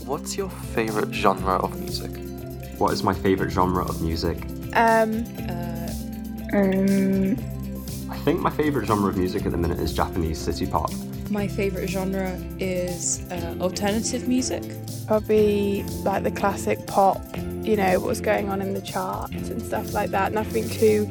What's 0.04 0.36
your 0.36 0.50
favourite 0.50 1.12
genre 1.12 1.56
of 1.56 1.78
music? 1.80 2.10
What 2.78 2.92
is 2.92 3.02
my 3.02 3.14
favourite 3.14 3.50
genre 3.50 3.84
of 3.84 4.02
music? 4.02 4.36
Um, 4.74 5.24
um, 6.52 7.36
I 8.10 8.16
think 8.18 8.40
my 8.40 8.50
favourite 8.50 8.86
genre 8.86 9.08
of 9.08 9.16
music 9.16 9.46
at 9.46 9.52
the 9.52 9.56
minute 9.58 9.78
is 9.78 9.92
Japanese 9.94 10.38
city 10.38 10.66
pop. 10.66 10.90
my 11.30 11.48
favourite 11.48 11.88
genre 11.88 12.30
is 12.58 13.24
uh, 13.30 13.56
alternative 13.60 14.28
music. 14.28 14.62
Probably 15.06 15.82
like 16.02 16.22
the 16.22 16.30
classic 16.30 16.86
pop, 16.86 17.22
you 17.62 17.76
know, 17.76 18.00
what's 18.00 18.20
going 18.20 18.50
on 18.50 18.60
in 18.60 18.74
the 18.74 18.82
charts 18.82 19.48
and 19.48 19.62
stuff 19.62 19.92
like 19.94 20.10
that. 20.10 20.32
Nothing 20.32 20.68
too, 20.68 21.10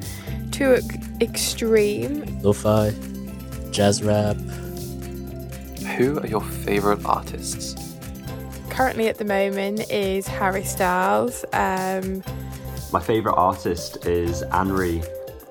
too 0.52 0.76
ex- 0.76 1.03
extreme. 1.24 2.24
Lo-fi, 2.42 2.94
jazz 3.72 4.04
rap. 4.04 4.36
Who 5.98 6.20
are 6.20 6.28
your 6.28 6.42
favourite 6.42 7.04
artists? 7.06 7.76
Currently 8.70 9.08
at 9.08 9.18
the 9.18 9.26
moment 9.26 9.90
is 9.92 10.28
Harry 10.28 10.64
Styles. 10.64 11.46
Um, 11.54 12.24
My 12.92 13.00
favourite 13.00 13.36
artist 13.36 14.06
is 14.06 14.44
Anri. 14.52 15.04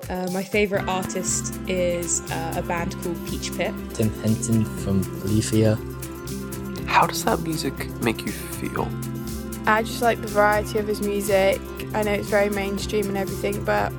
uh, 0.09 0.29
my 0.31 0.43
favourite 0.43 0.87
artist 0.87 1.55
is 1.67 2.21
uh, 2.31 2.55
a 2.57 2.61
band 2.61 2.95
called 3.01 3.17
Peach 3.27 3.55
Pit. 3.55 3.73
Tim 3.93 4.09
Henson 4.21 4.65
from 4.79 5.03
Polyphia. 5.21 5.77
How 6.85 7.07
does 7.07 7.23
that 7.25 7.39
music 7.41 7.89
make 8.01 8.25
you 8.25 8.31
feel? 8.31 8.87
I 9.65 9.81
just 9.83 10.01
like 10.01 10.21
the 10.21 10.27
variety 10.27 10.77
of 10.79 10.87
his 10.87 11.01
music. 11.01 11.59
I 11.93 12.03
know 12.03 12.11
it's 12.11 12.27
very 12.27 12.49
mainstream 12.49 13.07
and 13.07 13.17
everything, 13.17 13.63
but 13.63 13.91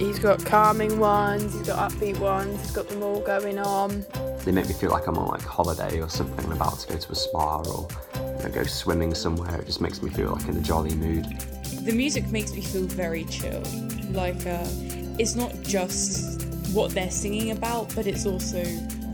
he's 0.00 0.18
got 0.18 0.44
calming 0.44 0.98
ones, 0.98 1.52
he's 1.52 1.66
got 1.66 1.92
upbeat 1.92 2.18
ones, 2.18 2.60
he's 2.60 2.70
got 2.72 2.88
them 2.88 3.02
all 3.02 3.20
going 3.20 3.58
on. 3.58 4.04
They 4.44 4.52
make 4.52 4.66
me 4.66 4.72
feel 4.72 4.90
like 4.90 5.06
I'm 5.06 5.18
on 5.18 5.28
like 5.28 5.42
holiday 5.42 6.00
or 6.00 6.08
something, 6.08 6.44
I'm 6.46 6.52
about 6.52 6.78
to 6.80 6.88
go 6.88 6.96
to 6.96 7.12
a 7.12 7.14
spa 7.14 7.58
or 7.58 7.86
you 8.16 8.44
know, 8.44 8.50
go 8.52 8.62
swimming 8.64 9.14
somewhere. 9.14 9.60
It 9.60 9.66
just 9.66 9.80
makes 9.80 10.02
me 10.02 10.10
feel 10.10 10.30
like 10.30 10.48
in 10.48 10.56
a 10.56 10.60
jolly 10.60 10.94
mood. 10.94 11.26
The 11.84 11.92
music 11.92 12.26
makes 12.28 12.54
me 12.54 12.62
feel 12.62 12.84
very 12.84 13.24
chill. 13.24 13.62
Like, 14.12 14.46
uh, 14.46 14.66
it's 15.18 15.34
not 15.34 15.52
just 15.62 16.48
what 16.72 16.92
they're 16.92 17.10
singing 17.10 17.50
about, 17.50 17.94
but 17.94 18.06
it's 18.06 18.26
also 18.26 18.62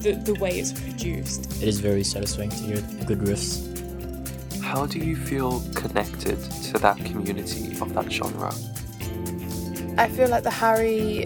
the, 0.00 0.20
the 0.24 0.34
way 0.34 0.58
it's 0.58 0.72
produced. 0.72 1.62
It 1.62 1.68
is 1.68 1.80
very 1.80 2.04
satisfying 2.04 2.50
to 2.50 2.56
hear 2.56 2.80
good 3.06 3.18
riffs. 3.18 3.64
How 4.60 4.86
do 4.86 4.98
you 4.98 5.16
feel 5.16 5.60
connected 5.74 6.38
to 6.40 6.72
that 6.78 6.96
community 6.98 7.76
of 7.80 7.92
that 7.94 8.12
genre? 8.12 8.52
I 9.98 10.08
feel 10.08 10.28
like 10.28 10.42
the 10.42 10.50
Harry 10.50 11.24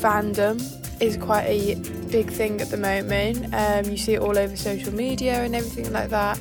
fandom 0.00 0.60
is 1.00 1.16
quite 1.16 1.44
a 1.44 1.74
big 2.10 2.30
thing 2.30 2.60
at 2.60 2.68
the 2.68 2.76
moment. 2.76 3.54
Um, 3.54 3.90
you 3.90 3.96
see 3.96 4.14
it 4.14 4.20
all 4.20 4.36
over 4.36 4.56
social 4.56 4.92
media 4.92 5.42
and 5.42 5.54
everything 5.54 5.90
like 5.92 6.10
that. 6.10 6.40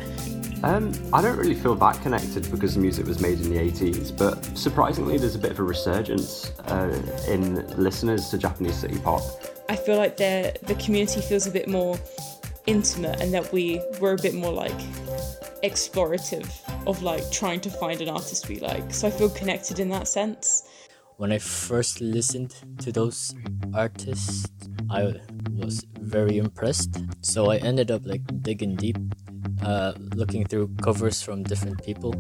Um, 0.63 0.93
I 1.11 1.21
don't 1.21 1.37
really 1.37 1.55
feel 1.55 1.75
that 1.75 2.01
connected 2.01 2.49
because 2.51 2.75
the 2.75 2.81
music 2.81 3.05
was 3.05 3.19
made 3.19 3.39
in 3.39 3.49
the 3.49 3.59
80s, 3.59 4.17
but 4.17 4.43
surprisingly, 4.57 5.17
there's 5.17 5.35
a 5.35 5.39
bit 5.39 5.51
of 5.51 5.59
a 5.59 5.63
resurgence 5.63 6.51
uh, 6.67 7.01
in 7.27 7.65
listeners 7.81 8.29
to 8.29 8.37
Japanese 8.37 8.75
city 8.75 8.97
pop. 8.99 9.21
I 9.69 9.75
feel 9.75 9.97
like 9.97 10.17
the 10.17 10.53
the 10.63 10.75
community 10.75 11.21
feels 11.21 11.47
a 11.47 11.51
bit 11.51 11.67
more 11.67 11.97
intimate, 12.65 13.21
and 13.21 13.33
that 13.33 13.51
we 13.51 13.81
we're 13.99 14.13
a 14.13 14.21
bit 14.21 14.33
more 14.33 14.53
like 14.53 14.79
explorative 15.63 16.49
of 16.87 17.03
like 17.03 17.29
trying 17.31 17.59
to 17.61 17.69
find 17.69 18.01
an 18.01 18.09
artist 18.09 18.47
we 18.47 18.59
like. 18.59 18.93
So 18.93 19.07
I 19.07 19.11
feel 19.11 19.29
connected 19.29 19.79
in 19.79 19.89
that 19.89 20.07
sense. 20.07 20.69
When 21.23 21.31
I 21.31 21.37
first 21.37 22.01
listened 22.01 22.53
to 22.79 22.91
those 22.91 23.33
artists, 23.73 24.45
I 24.89 25.13
was 25.55 25.85
very 26.01 26.37
impressed. 26.37 27.01
So 27.21 27.49
I 27.49 27.59
ended 27.59 27.91
up 27.91 28.01
like 28.05 28.23
digging 28.41 28.75
deep, 28.75 28.97
uh, 29.61 29.93
looking 30.15 30.45
through 30.45 30.75
covers 30.83 31.21
from 31.21 31.43
different 31.43 31.81
people, 31.81 32.13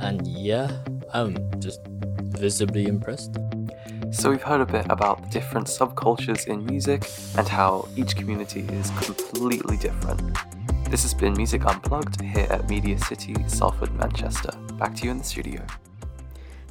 and 0.00 0.24
yeah, 0.28 0.70
I'm 1.12 1.34
just 1.58 1.80
visibly 2.38 2.86
impressed. 2.86 3.36
So, 4.12 4.30
we've 4.30 4.44
heard 4.44 4.60
a 4.60 4.66
bit 4.66 4.86
about 4.90 5.24
the 5.24 5.28
different 5.30 5.66
subcultures 5.66 6.46
in 6.46 6.64
music 6.66 7.02
and 7.36 7.48
how 7.48 7.88
each 7.96 8.14
community 8.14 8.60
is 8.60 8.90
completely 8.90 9.76
different. 9.76 10.22
This 10.88 11.02
has 11.02 11.14
been 11.14 11.32
Music 11.32 11.66
Unplugged 11.66 12.20
here 12.20 12.46
at 12.48 12.68
Media 12.70 12.96
City, 12.96 13.34
Salford, 13.48 13.92
Manchester. 13.96 14.52
Back 14.78 14.94
to 14.94 15.04
you 15.04 15.10
in 15.10 15.18
the 15.18 15.24
studio. 15.24 15.66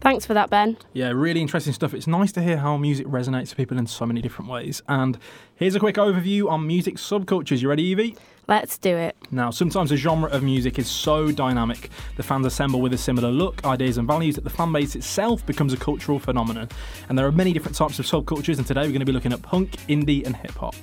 Thanks 0.05 0.23
for 0.23 0.35
that, 0.35 0.51
Ben. 0.51 0.77
Yeah, 0.93 1.09
really 1.09 1.41
interesting 1.41 1.73
stuff. 1.73 1.95
It's 1.95 2.05
nice 2.05 2.31
to 2.33 2.43
hear 2.43 2.57
how 2.57 2.77
music 2.77 3.07
resonates 3.07 3.49
with 3.49 3.57
people 3.57 3.79
in 3.79 3.87
so 3.87 4.05
many 4.05 4.21
different 4.21 4.51
ways. 4.51 4.83
And 4.87 5.17
here's 5.55 5.73
a 5.73 5.79
quick 5.79 5.95
overview 5.95 6.47
on 6.47 6.67
music 6.67 6.97
subcultures. 6.97 7.63
You 7.63 7.69
ready, 7.69 7.81
Evie? 7.85 8.15
Let's 8.47 8.77
do 8.77 8.95
it. 8.95 9.15
Now, 9.31 9.49
sometimes 9.49 9.91
a 9.91 9.97
genre 9.97 10.29
of 10.29 10.43
music 10.43 10.77
is 10.77 10.85
so 10.85 11.31
dynamic, 11.31 11.89
the 12.17 12.21
fans 12.21 12.45
assemble 12.45 12.81
with 12.81 12.93
a 12.93 12.99
similar 12.99 13.31
look, 13.31 13.65
ideas, 13.65 13.97
and 13.97 14.07
values 14.07 14.35
that 14.35 14.43
the 14.43 14.49
fan 14.51 14.71
base 14.71 14.95
itself 14.95 15.43
becomes 15.47 15.73
a 15.73 15.77
cultural 15.77 16.19
phenomenon. 16.19 16.69
And 17.09 17.17
there 17.17 17.25
are 17.25 17.31
many 17.31 17.51
different 17.51 17.75
types 17.75 17.97
of 17.97 18.05
subcultures, 18.05 18.59
and 18.59 18.67
today 18.67 18.81
we're 18.81 18.89
going 18.89 18.99
to 18.99 19.05
be 19.05 19.11
looking 19.11 19.33
at 19.33 19.41
punk, 19.41 19.71
indie, 19.87 20.23
and 20.23 20.35
hip 20.35 20.51
hop. 20.51 20.75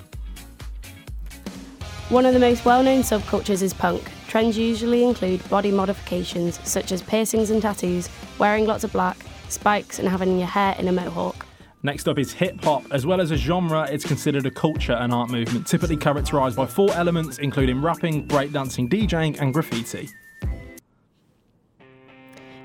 One 2.12 2.26
of 2.26 2.34
the 2.34 2.40
most 2.40 2.66
well 2.66 2.82
known 2.82 3.00
subcultures 3.00 3.62
is 3.62 3.72
punk. 3.72 4.12
Trends 4.28 4.58
usually 4.58 5.02
include 5.02 5.48
body 5.48 5.70
modifications 5.70 6.60
such 6.62 6.92
as 6.92 7.00
piercings 7.00 7.48
and 7.48 7.62
tattoos, 7.62 8.10
wearing 8.38 8.66
lots 8.66 8.84
of 8.84 8.92
black, 8.92 9.16
spikes, 9.48 9.98
and 9.98 10.06
having 10.06 10.38
your 10.38 10.46
hair 10.46 10.76
in 10.78 10.88
a 10.88 10.92
mohawk. 10.92 11.46
Next 11.82 12.06
up 12.08 12.18
is 12.18 12.30
hip 12.30 12.62
hop. 12.62 12.84
As 12.90 13.06
well 13.06 13.22
as 13.22 13.30
a 13.30 13.36
genre, 13.36 13.88
it's 13.90 14.04
considered 14.04 14.44
a 14.44 14.50
culture 14.50 14.92
and 14.92 15.10
art 15.10 15.30
movement, 15.30 15.66
typically 15.66 15.96
characterised 15.96 16.54
by 16.54 16.66
four 16.66 16.92
elements, 16.92 17.38
including 17.38 17.80
rapping, 17.80 18.28
breakdancing, 18.28 18.90
DJing, 18.90 19.40
and 19.40 19.54
graffiti. 19.54 20.10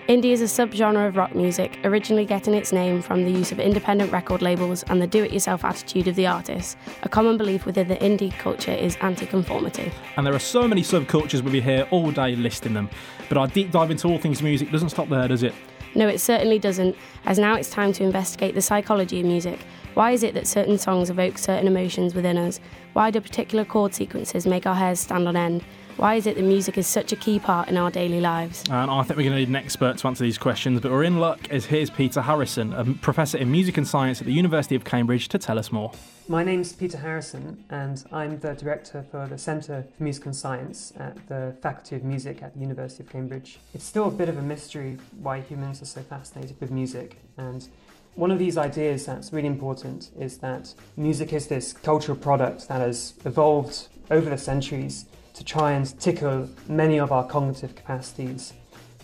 Indie 0.08 0.32
is 0.32 0.41
a 0.41 0.46
subgenre 0.46 1.10
of 1.10 1.17
rock 1.17 1.36
music, 1.36 1.80
originally 1.84 2.24
getting 2.24 2.54
its 2.54 2.72
name 2.72 3.02
from 3.02 3.26
the 3.26 3.30
use 3.30 3.52
of 3.52 3.60
independent 3.60 4.10
record 4.10 4.41
labels 4.41 4.84
and 4.84 5.02
the 5.02 5.08
do 5.08 5.22
it 5.22 5.34
yourself 5.34 5.65
attitude 5.65 6.08
of 6.08 6.15
the 6.15 6.26
artist. 6.26 6.78
A 7.04 7.10
common 7.10 7.38
belief 7.38 7.65
within 7.65 7.89
the 7.89 7.98
indie 7.98 8.32
culture 8.32 8.72
is 8.72 8.96
anti 9.02 9.26
conformity. 9.26 9.91
And 10.15 10.26
there 10.26 10.34
are 10.34 10.39
so 10.39 10.65
many 10.65 10.82
subcultures 10.82 11.41
we'll 11.41 11.52
be 11.52 11.60
here 11.60 11.86
all 11.91 12.10
day 12.12 12.38
listing 12.38 12.74
them. 12.74 12.89
But 13.28 13.38
our 13.38 13.48
deep 13.48 13.72
dive 13.72 13.91
into 13.91 14.08
all 14.08 14.17
things 14.17 14.41
music 14.41 14.72
doesn't 14.72 14.91
stop 14.91 15.10
there, 15.10 15.28
does 15.28 15.43
it? 15.43 15.54
No, 15.93 16.08
it 16.08 16.22
certainly 16.22 16.58
doesn't, 16.58 16.96
as 17.26 17.38
now 17.38 17.56
it's 17.56 17.70
time 17.70 17.91
to 17.91 18.06
investigate 18.06 18.56
the 18.56 18.62
psychology 18.62 19.20
of 19.20 19.26
music. 19.26 19.60
Why 19.93 20.12
is 20.12 20.24
it 20.24 20.34
that 20.36 20.48
certain 20.48 20.78
songs 20.78 21.10
evoke 21.10 21.38
certain 21.38 21.67
emotions 21.67 22.15
within 22.15 22.38
us? 22.38 22.62
Why 22.93 23.12
do 23.12 23.20
particular 23.20 23.65
chord 23.65 23.93
sequences 23.93 24.48
make 24.48 24.65
our 24.65 24.76
hairs 24.76 25.02
stand 25.02 25.28
on 25.28 25.36
end? 25.36 25.65
Why 25.98 26.14
is 26.14 26.28
it 26.28 26.36
that 26.36 26.44
music 26.44 26.78
is 26.78 26.86
such 26.86 27.12
a 27.12 27.16
key 27.16 27.40
part 27.40 27.70
in 27.70 27.76
our 27.76 27.90
daily 27.90 28.22
lives? 28.22 28.64
And 28.70 28.92
I 28.92 29.02
think 29.02 29.18
we're 29.18 29.24
going 29.24 29.34
to 29.34 29.40
need 29.40 29.48
an 29.48 29.56
expert 29.56 29.98
to 29.98 30.08
answer 30.08 30.24
these 30.24 30.38
questions, 30.38 30.80
but 30.80 30.92
we're 30.92 31.04
in 31.04 31.20
luck 31.20 31.50
as 31.50 31.66
here's 31.66 31.90
Peter 31.90 32.22
Harrison, 32.22 32.72
a 32.74 32.86
professor 32.86 33.40
in 33.40 33.52
music 33.52 33.78
and 33.78 33.88
science 33.88 34.22
at 34.22 34.28
the 34.28 34.34
University 34.34 34.76
of 34.76 34.84
Cambridge, 34.84 35.28
to 35.30 35.40
tell 35.40 35.58
us 35.58 35.72
more. 35.72 35.92
My 36.28 36.44
name's 36.44 36.72
Peter 36.72 37.00
Harrison, 37.00 37.66
and 37.72 38.06
I'm 38.12 38.38
the 38.38 38.54
director 38.54 39.08
for 39.10 39.26
the 39.26 39.40
Centre 39.40 39.88
for 39.98 40.04
Music 40.04 40.28
and 40.28 40.36
Science 40.36 40.94
at 41.00 41.18
the 41.30 41.56
Faculty 41.64 41.96
of 41.96 42.04
Music 42.04 42.44
at 42.44 42.54
the 42.54 42.60
University 42.60 43.02
of 43.02 43.10
Cambridge. 43.10 43.58
It's 43.74 43.84
still 43.84 44.08
a 44.08 44.12
bit 44.12 44.30
of 44.30 44.38
a 44.38 44.44
mystery 44.44 45.00
why 45.20 45.42
humans 45.42 45.82
are 45.82 45.86
so 45.86 46.02
fascinated 46.04 46.58
with 46.62 46.70
music, 46.70 47.18
and 47.38 47.68
one 48.14 48.30
of 48.30 48.38
these 48.38 48.56
ideas 48.56 49.08
that's 49.08 49.34
really 49.34 49.48
important 49.48 50.12
is 50.20 50.38
that 50.40 50.76
music 50.96 51.34
is 51.34 51.48
this 51.48 51.74
cultural 51.74 52.16
product 52.16 52.68
that 52.68 52.82
has 52.82 53.16
evolved 53.26 53.88
over 54.12 54.30
the 54.30 54.38
centuries 54.38 55.06
to 55.38 55.43
try 55.43 55.73
and 55.73 56.00
tickle 56.00 56.50
many 56.67 57.00
of 57.00 57.12
our 57.12 57.23
cognitive 57.23 57.76
capacities. 57.76 58.54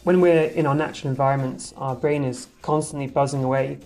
When 0.04 0.19
we're 0.19 0.46
in 0.46 0.65
our 0.65 0.74
natural 0.74 1.12
environments, 1.12 1.74
our 1.78 1.96
brain 1.96 2.24
is 2.24 2.48
constantly 2.63 3.06
buzzing 3.06 3.43
away, 3.43 3.78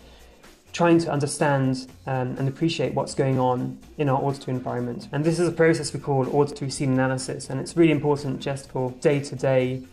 trying 0.72 0.98
to 1.00 1.12
understand 1.12 1.88
um, 2.06 2.38
and 2.38 2.48
appreciate 2.48 2.94
what's 2.94 3.14
going 3.14 3.38
on 3.38 3.78
in 3.98 4.08
our 4.08 4.22
auditory 4.22 4.56
environment. 4.56 5.10
And 5.12 5.26
this 5.26 5.40
is 5.40 5.48
a 5.50 5.52
process 5.52 5.94
we 5.94 6.00
call 6.00 6.26
auditory 6.34 6.72
scene 6.72 6.94
analysis, 6.94 7.50
and 7.50 7.60
it's 7.60 7.76
really 7.76 7.92
important 7.92 8.40
just 8.40 8.72
for 8.72 8.92
day 9.02 9.20
to 9.20 9.36
day 9.36 9.84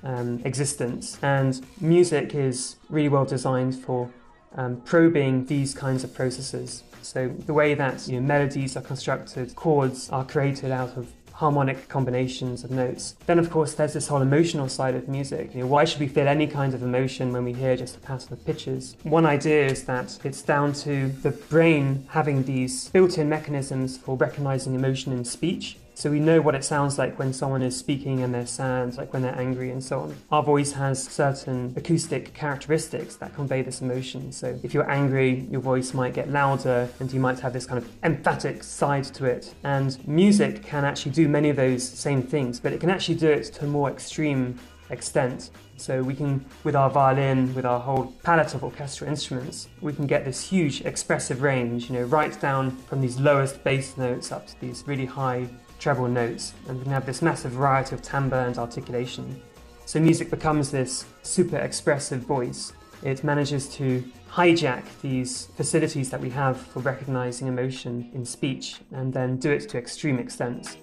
existence. 0.44 1.18
And 1.22 1.60
music 1.80 2.36
is 2.36 2.76
really 2.88 3.08
well 3.08 3.24
designed 3.24 3.74
for 3.74 4.08
um, 4.54 4.80
probing 4.82 5.46
these 5.46 5.74
kinds 5.74 6.04
of 6.04 6.14
processes. 6.14 6.84
So 7.02 7.28
the 7.28 7.52
way 7.52 7.74
that 7.74 8.06
you 8.06 8.20
know, 8.20 8.26
melodies 8.26 8.76
are 8.76 8.80
constructed, 8.80 9.56
chords 9.56 10.08
are 10.10 10.24
created 10.24 10.70
out 10.70 10.96
of 10.96 11.08
harmonic 11.34 11.88
combinations 11.88 12.62
of 12.62 12.70
notes. 12.70 13.16
Then, 13.26 13.40
of 13.40 13.50
course, 13.50 13.74
there's 13.74 13.92
this 13.92 14.06
whole 14.06 14.22
emotional 14.22 14.68
side 14.68 14.94
of 14.94 15.08
music. 15.08 15.52
You 15.52 15.60
know, 15.60 15.66
why 15.66 15.84
should 15.84 16.00
we 16.00 16.06
feel 16.06 16.28
any 16.28 16.46
kind 16.46 16.74
of 16.74 16.82
emotion 16.82 17.32
when 17.32 17.44
we 17.44 17.52
hear 17.52 17.76
just 17.76 17.96
a 17.96 18.00
pattern 18.00 18.32
of 18.32 18.44
pitches? 18.46 18.96
One 19.02 19.26
idea 19.26 19.66
is 19.66 19.84
that 19.84 20.18
it's 20.24 20.42
down 20.42 20.72
to 20.84 21.08
the 21.08 21.32
brain 21.32 22.06
having 22.10 22.44
these 22.44 22.88
built 22.90 23.18
in 23.18 23.28
mechanisms 23.28 23.98
for 23.98 24.16
recognizing 24.16 24.74
emotion 24.74 25.12
in 25.12 25.24
speech. 25.24 25.76
So 25.96 26.11
we 26.11 26.18
know 26.18 26.40
what 26.40 26.57
it 26.57 26.64
sounds 26.64 26.98
like 26.98 27.18
when 27.18 27.33
someone 27.33 27.62
is 27.62 27.76
speaking 27.76 28.22
and 28.22 28.35
they're 28.35 28.46
sad, 28.46 28.96
like 28.96 29.12
when 29.12 29.22
they're 29.22 29.38
angry 29.38 29.70
and 29.70 29.83
so 29.83 30.00
on. 30.00 30.16
Our 30.33 30.42
voice 30.42 30.72
has 30.72 31.02
certain 31.02 31.72
acoustic 31.76 32.35
characteristics 32.35 33.14
that 33.16 33.33
convey 33.35 33.62
this 33.62 33.80
emotion. 33.80 34.33
So 34.33 34.59
if 34.64 34.74
you're 34.74 34.90
angry, 34.90 35.46
your 35.50 35.61
voice 35.61 35.94
might 35.94 36.12
get 36.12 36.30
louder 36.30 36.88
and 36.98 37.12
you 37.12 37.20
might 37.20 37.38
have 37.38 37.52
this 37.52 37.64
kind 37.64 37.78
of 37.78 37.88
emphatic 38.02 38.64
side 38.64 39.04
to 39.04 39.24
it. 39.24 39.54
And 39.62 39.96
music 40.07 40.64
can 40.64 40.85
actually 40.85 41.12
do 41.12 41.28
many 41.28 41.48
of 41.48 41.57
those 41.57 41.88
same 41.88 42.22
things, 42.22 42.59
but 42.59 42.72
it 42.72 42.80
can 42.80 42.90
actually 42.90 43.14
do 43.14 43.30
it 43.30 43.44
to 43.54 43.64
a 43.64 43.68
more 43.68 43.88
extreme 43.88 44.59
extent. 44.90 45.50
So 45.76 46.02
we 46.02 46.14
can, 46.14 46.44
with 46.62 46.76
our 46.76 46.90
violin, 46.90 47.54
with 47.54 47.64
our 47.64 47.80
whole 47.80 48.12
palette 48.22 48.54
of 48.54 48.62
orchestral 48.64 49.09
instruments, 49.09 49.68
we 49.80 49.92
can 49.92 50.07
get 50.07 50.24
this 50.24 50.46
huge 50.46 50.83
expressive 50.83 51.42
range, 51.42 51.88
you 51.88 51.96
know, 51.96 52.04
right 52.04 52.38
down 52.40 52.70
from 52.88 53.00
these 53.00 53.18
lowest 53.18 53.62
bass 53.64 53.96
notes 53.96 54.33
up 54.33 54.46
to 54.48 54.61
these 54.61 54.85
really 54.87 55.07
high 55.07 55.48
treble 55.84 56.08
notes, 56.08 56.54
and 56.66 56.78
we 56.78 56.82
can 56.82 56.92
have 56.92 57.04
this 57.04 57.20
massive 57.20 57.50
variety 57.50 57.94
of 57.94 58.00
timbre 58.00 58.46
and 58.46 58.56
articulation. 58.56 59.38
So 59.84 60.00
music 60.00 60.30
becomes 60.30 60.70
this 60.70 61.04
super 61.22 61.58
expressive 61.58 62.20
voice. 62.20 62.72
It 63.02 63.22
manages 63.22 63.68
to 63.74 64.02
hijack 64.30 64.84
these 65.02 65.48
facilities 65.58 66.08
that 66.08 66.22
we 66.22 66.30
have 66.30 66.58
for 66.58 66.80
recognizing 66.80 67.48
emotion 67.48 68.10
in 68.14 68.24
speech 68.24 68.76
and 68.92 69.12
then 69.12 69.36
do 69.36 69.50
it 69.50 69.68
to 69.68 69.76
extreme 69.76 70.18
extents. 70.18 70.78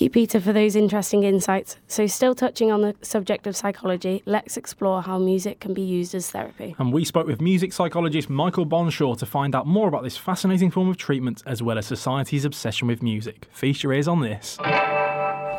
Thank 0.00 0.16
you, 0.16 0.20
Peter, 0.22 0.40
for 0.40 0.54
those 0.54 0.76
interesting 0.76 1.24
insights. 1.24 1.76
So, 1.86 2.06
still 2.06 2.34
touching 2.34 2.72
on 2.72 2.80
the 2.80 2.96
subject 3.02 3.46
of 3.46 3.54
psychology, 3.54 4.22
let's 4.24 4.56
explore 4.56 5.02
how 5.02 5.18
music 5.18 5.60
can 5.60 5.74
be 5.74 5.82
used 5.82 6.14
as 6.14 6.30
therapy. 6.30 6.74
And 6.78 6.90
we 6.90 7.04
spoke 7.04 7.26
with 7.26 7.42
music 7.42 7.74
psychologist 7.74 8.30
Michael 8.30 8.64
Bonshor 8.64 9.18
to 9.18 9.26
find 9.26 9.54
out 9.54 9.66
more 9.66 9.88
about 9.88 10.02
this 10.02 10.16
fascinating 10.16 10.70
form 10.70 10.88
of 10.88 10.96
treatment 10.96 11.42
as 11.44 11.62
well 11.62 11.76
as 11.76 11.84
society's 11.84 12.46
obsession 12.46 12.88
with 12.88 13.02
music. 13.02 13.46
Feast 13.52 13.82
your 13.82 13.92
ears 13.92 14.08
on 14.08 14.22
this. 14.22 14.56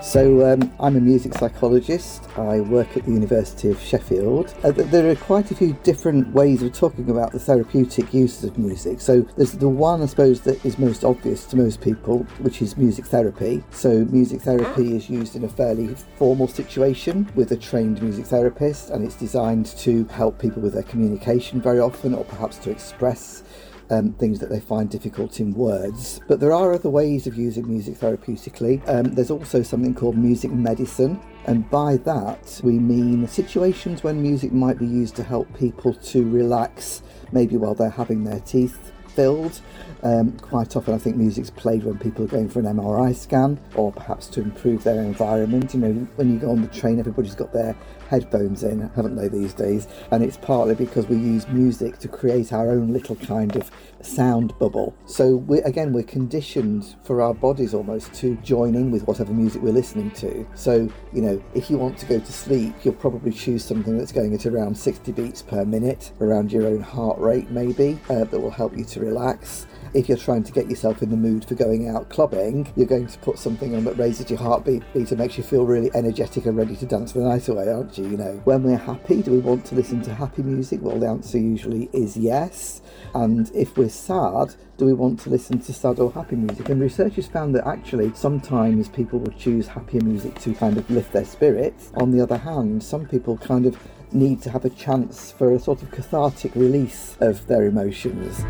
So, 0.01 0.51
um, 0.51 0.73
I'm 0.79 0.95
a 0.95 0.99
music 0.99 1.35
psychologist. 1.35 2.27
I 2.35 2.59
work 2.59 2.97
at 2.97 3.05
the 3.05 3.11
University 3.11 3.69
of 3.69 3.79
Sheffield. 3.79 4.51
Uh, 4.63 4.71
there 4.71 5.07
are 5.11 5.15
quite 5.15 5.51
a 5.51 5.55
few 5.55 5.73
different 5.83 6.33
ways 6.33 6.63
of 6.63 6.73
talking 6.73 7.11
about 7.11 7.31
the 7.31 7.39
therapeutic 7.39 8.11
uses 8.11 8.43
of 8.43 8.57
music. 8.57 8.99
So, 8.99 9.21
there's 9.37 9.51
the 9.51 9.69
one, 9.69 10.01
I 10.01 10.07
suppose, 10.07 10.41
that 10.41 10.65
is 10.65 10.79
most 10.79 11.03
obvious 11.03 11.45
to 11.45 11.55
most 11.55 11.81
people, 11.81 12.25
which 12.39 12.63
is 12.63 12.77
music 12.77 13.05
therapy. 13.05 13.63
So, 13.69 14.05
music 14.05 14.41
therapy 14.41 14.95
is 14.95 15.07
used 15.07 15.35
in 15.35 15.43
a 15.43 15.49
fairly 15.49 15.95
formal 16.17 16.47
situation 16.47 17.31
with 17.35 17.51
a 17.51 17.57
trained 17.57 18.01
music 18.01 18.25
therapist, 18.25 18.89
and 18.89 19.05
it's 19.05 19.15
designed 19.15 19.67
to 19.77 20.05
help 20.05 20.39
people 20.39 20.63
with 20.63 20.73
their 20.73 20.83
communication 20.83 21.61
very 21.61 21.79
often, 21.79 22.15
or 22.15 22.25
perhaps 22.25 22.57
to 22.57 22.71
express 22.71 23.43
um, 23.91 24.13
things 24.13 24.39
that 24.39 24.49
they 24.49 24.59
find 24.59 24.89
difficult 24.89 25.39
in 25.39 25.53
words. 25.53 26.21
But 26.27 26.39
there 26.39 26.53
are 26.53 26.73
other 26.73 26.89
ways 26.89 27.27
of 27.27 27.35
using 27.35 27.67
music 27.67 27.95
therapeutically. 27.95 28.81
Um, 28.89 29.13
there's 29.13 29.31
also 29.31 29.61
something 29.61 29.93
called 29.93 30.17
music 30.17 30.51
medicine, 30.51 31.19
and 31.45 31.69
by 31.69 31.97
that 31.97 32.59
we 32.63 32.79
mean 32.79 33.27
situations 33.27 34.03
when 34.03 34.21
music 34.21 34.51
might 34.51 34.79
be 34.79 34.87
used 34.87 35.15
to 35.17 35.23
help 35.23 35.47
people 35.57 35.93
to 35.93 36.27
relax, 36.29 37.03
maybe 37.31 37.57
while 37.57 37.75
they're 37.75 37.89
having 37.89 38.23
their 38.23 38.39
teeth 38.39 38.91
filled. 39.09 39.61
Um, 40.03 40.31
quite 40.39 40.75
often, 40.75 40.93
I 40.93 40.97
think 40.97 41.15
music's 41.15 41.49
played 41.49 41.83
when 41.83 41.97
people 41.97 42.25
are 42.25 42.27
going 42.27 42.49
for 42.49 42.59
an 42.59 42.65
MRI 42.65 43.15
scan 43.15 43.59
or 43.75 43.91
perhaps 43.91 44.27
to 44.27 44.41
improve 44.41 44.83
their 44.83 45.01
environment. 45.01 45.73
You 45.73 45.79
know, 45.79 46.07
when 46.15 46.31
you 46.31 46.39
go 46.39 46.49
on 46.49 46.61
the 46.61 46.67
train, 46.69 46.99
everybody's 46.99 47.35
got 47.35 47.53
their 47.53 47.75
headphones 48.09 48.63
in, 48.63 48.81
haven't 48.95 49.15
they, 49.15 49.27
these 49.27 49.53
days? 49.53 49.87
And 50.11 50.23
it's 50.23 50.37
partly 50.37 50.75
because 50.75 51.07
we 51.07 51.17
use 51.17 51.47
music 51.47 51.99
to 51.99 52.07
create 52.07 52.51
our 52.51 52.71
own 52.71 52.91
little 52.91 53.15
kind 53.15 53.55
of 53.55 53.69
sound 54.01 54.57
bubble. 54.59 54.95
So, 55.05 55.35
we, 55.35 55.59
again, 55.59 55.93
we're 55.93 56.03
conditioned 56.03 56.95
for 57.03 57.21
our 57.21 57.33
bodies 57.33 57.73
almost 57.73 58.13
to 58.15 58.35
join 58.37 58.75
in 58.75 58.91
with 58.91 59.07
whatever 59.07 59.31
music 59.31 59.61
we're 59.61 59.71
listening 59.71 60.11
to. 60.11 60.47
So, 60.55 60.91
you 61.13 61.21
know, 61.21 61.41
if 61.53 61.69
you 61.69 61.77
want 61.77 61.97
to 61.99 62.05
go 62.05 62.19
to 62.19 62.33
sleep, 62.33 62.73
you'll 62.83 62.95
probably 62.95 63.31
choose 63.31 63.63
something 63.63 63.97
that's 63.97 64.11
going 64.11 64.33
at 64.33 64.45
around 64.45 64.77
60 64.77 65.11
beats 65.11 65.41
per 65.41 65.63
minute, 65.63 66.11
around 66.19 66.51
your 66.51 66.65
own 66.65 66.81
heart 66.81 67.19
rate, 67.19 67.49
maybe, 67.51 67.99
uh, 68.09 68.25
that 68.25 68.39
will 68.39 68.51
help 68.51 68.75
you 68.75 68.83
to 68.83 68.99
relax 68.99 69.67
if 69.93 70.07
you're 70.07 70.17
trying 70.17 70.43
to 70.43 70.51
get 70.51 70.69
yourself 70.69 71.01
in 71.01 71.09
the 71.09 71.17
mood 71.17 71.45
for 71.45 71.55
going 71.55 71.89
out 71.89 72.09
clubbing, 72.09 72.71
you're 72.75 72.87
going 72.87 73.07
to 73.07 73.19
put 73.19 73.37
something 73.37 73.75
on 73.75 73.83
that 73.85 73.97
raises 73.97 74.29
your 74.29 74.39
heartbeat 74.39 74.83
beat 74.93 75.11
and 75.11 75.19
makes 75.19 75.37
you 75.37 75.43
feel 75.43 75.65
really 75.65 75.91
energetic 75.93 76.45
and 76.45 76.57
ready 76.57 76.75
to 76.75 76.85
dance 76.85 77.11
the 77.11 77.19
night 77.19 77.47
away, 77.47 77.67
aren't 77.67 77.97
you? 77.97 78.07
You 78.07 78.17
know, 78.17 78.41
when 78.45 78.63
we're 78.63 78.77
happy, 78.77 79.21
do 79.21 79.31
we 79.31 79.39
want 79.39 79.65
to 79.65 79.75
listen 79.75 80.01
to 80.03 80.13
happy 80.13 80.43
music? 80.43 80.79
Well, 80.81 80.99
the 80.99 81.07
answer 81.07 81.37
usually 81.37 81.89
is 81.93 82.15
yes. 82.17 82.81
And 83.13 83.51
if 83.53 83.77
we're 83.77 83.89
sad, 83.89 84.55
do 84.77 84.85
we 84.85 84.93
want 84.93 85.19
to 85.21 85.29
listen 85.29 85.59
to 85.59 85.73
sad 85.73 85.99
or 85.99 86.11
happy 86.11 86.35
music? 86.35 86.69
And 86.69 86.81
researchers 86.81 87.27
found 87.27 87.53
that 87.55 87.67
actually 87.67 88.13
sometimes 88.13 88.89
people 88.89 89.19
will 89.19 89.33
choose 89.33 89.67
happier 89.67 90.01
music 90.01 90.39
to 90.41 90.53
kind 90.53 90.77
of 90.77 90.89
lift 90.89 91.11
their 91.11 91.25
spirits. 91.25 91.91
On 91.95 92.11
the 92.11 92.21
other 92.21 92.37
hand, 92.37 92.83
some 92.83 93.05
people 93.05 93.37
kind 93.37 93.65
of 93.65 93.77
need 94.13 94.41
to 94.41 94.49
have 94.49 94.65
a 94.65 94.69
chance 94.69 95.31
for 95.31 95.53
a 95.53 95.59
sort 95.59 95.81
of 95.81 95.91
cathartic 95.91 96.53
release 96.55 97.15
of 97.21 97.45
their 97.47 97.65
emotions. 97.65 98.43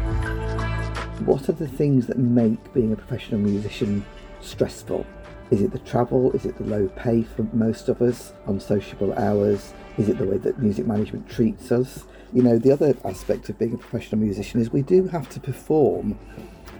What 1.25 1.49
are 1.49 1.53
the 1.53 1.67
things 1.67 2.07
that 2.07 2.17
make 2.17 2.73
being 2.73 2.93
a 2.93 2.95
professional 2.95 3.41
musician 3.41 4.03
stressful? 4.39 5.05
Is 5.51 5.61
it 5.61 5.71
the 5.71 5.77
travel? 5.77 6.31
Is 6.31 6.45
it 6.47 6.57
the 6.57 6.63
low 6.63 6.87
pay 6.95 7.21
for 7.21 7.43
most 7.53 7.89
of 7.89 8.01
us? 8.01 8.33
Unsociable 8.47 9.13
hours? 9.13 9.75
Is 9.99 10.09
it 10.09 10.17
the 10.17 10.25
way 10.25 10.39
that 10.39 10.57
music 10.57 10.87
management 10.87 11.29
treats 11.29 11.71
us? 11.71 12.05
You 12.33 12.41
know, 12.41 12.57
the 12.57 12.71
other 12.71 12.97
aspect 13.05 13.49
of 13.49 13.59
being 13.59 13.75
a 13.75 13.77
professional 13.77 14.19
musician 14.19 14.59
is 14.59 14.71
we 14.71 14.81
do 14.81 15.07
have 15.09 15.29
to 15.29 15.39
perform, 15.39 16.17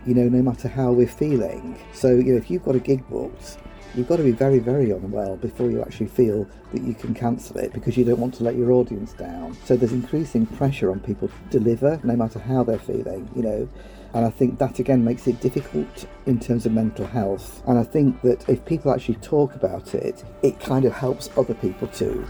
you 0.08 0.16
know, 0.16 0.28
no 0.28 0.42
matter 0.42 0.68
how 0.68 0.92
we're 0.92 1.06
feeling. 1.06 1.78
So, 1.94 2.10
you 2.10 2.34
know, 2.34 2.38
if 2.38 2.50
you've 2.50 2.64
got 2.64 2.76
a 2.76 2.80
gig 2.80 3.08
booked, 3.10 3.60
you've 3.94 4.08
got 4.08 4.18
to 4.18 4.24
be 4.24 4.32
very, 4.32 4.58
very 4.58 4.90
unwell 4.90 5.38
before 5.38 5.70
you 5.70 5.84
actually 5.84 6.08
feel 6.08 6.48
that 6.74 6.82
you 6.82 6.96
can 6.96 7.14
cancel 7.14 7.58
it 7.58 7.74
because 7.74 7.96
you 7.96 8.06
don't 8.06 8.20
want 8.20 8.34
to 8.36 8.44
let 8.44 8.56
your 8.56 8.72
audience 8.72 9.14
down. 9.14 9.56
So 9.66 9.78
there's 9.78 9.94
increasing 9.94 10.48
pressure 10.48 10.90
on 10.90 11.00
people 11.00 11.28
to 11.28 11.60
deliver 11.60 12.00
no 12.04 12.16
matter 12.16 12.40
how 12.40 12.64
they're 12.64 12.80
feeling, 12.80 13.30
you 13.36 13.44
know. 13.44 13.70
And 14.14 14.26
I 14.26 14.30
think 14.30 14.60
that 14.60 14.80
again 14.80 15.04
makes 15.04 15.28
it 15.28 15.40
difficult 15.40 16.06
in 16.26 16.40
terms 16.40 16.66
of 16.66 16.74
mental 16.74 17.06
health. 17.06 17.64
And 17.68 17.80
I 17.80 17.84
think 17.84 18.22
that 18.22 18.48
if 18.50 18.64
people 18.66 18.92
actually 18.92 19.16
talk 19.16 19.56
about 19.56 19.96
it, 19.96 20.24
it 20.44 20.60
kind 20.60 20.86
of 20.86 20.94
helps 20.94 21.30
other 21.38 21.54
people 21.54 21.88
too. 21.88 22.26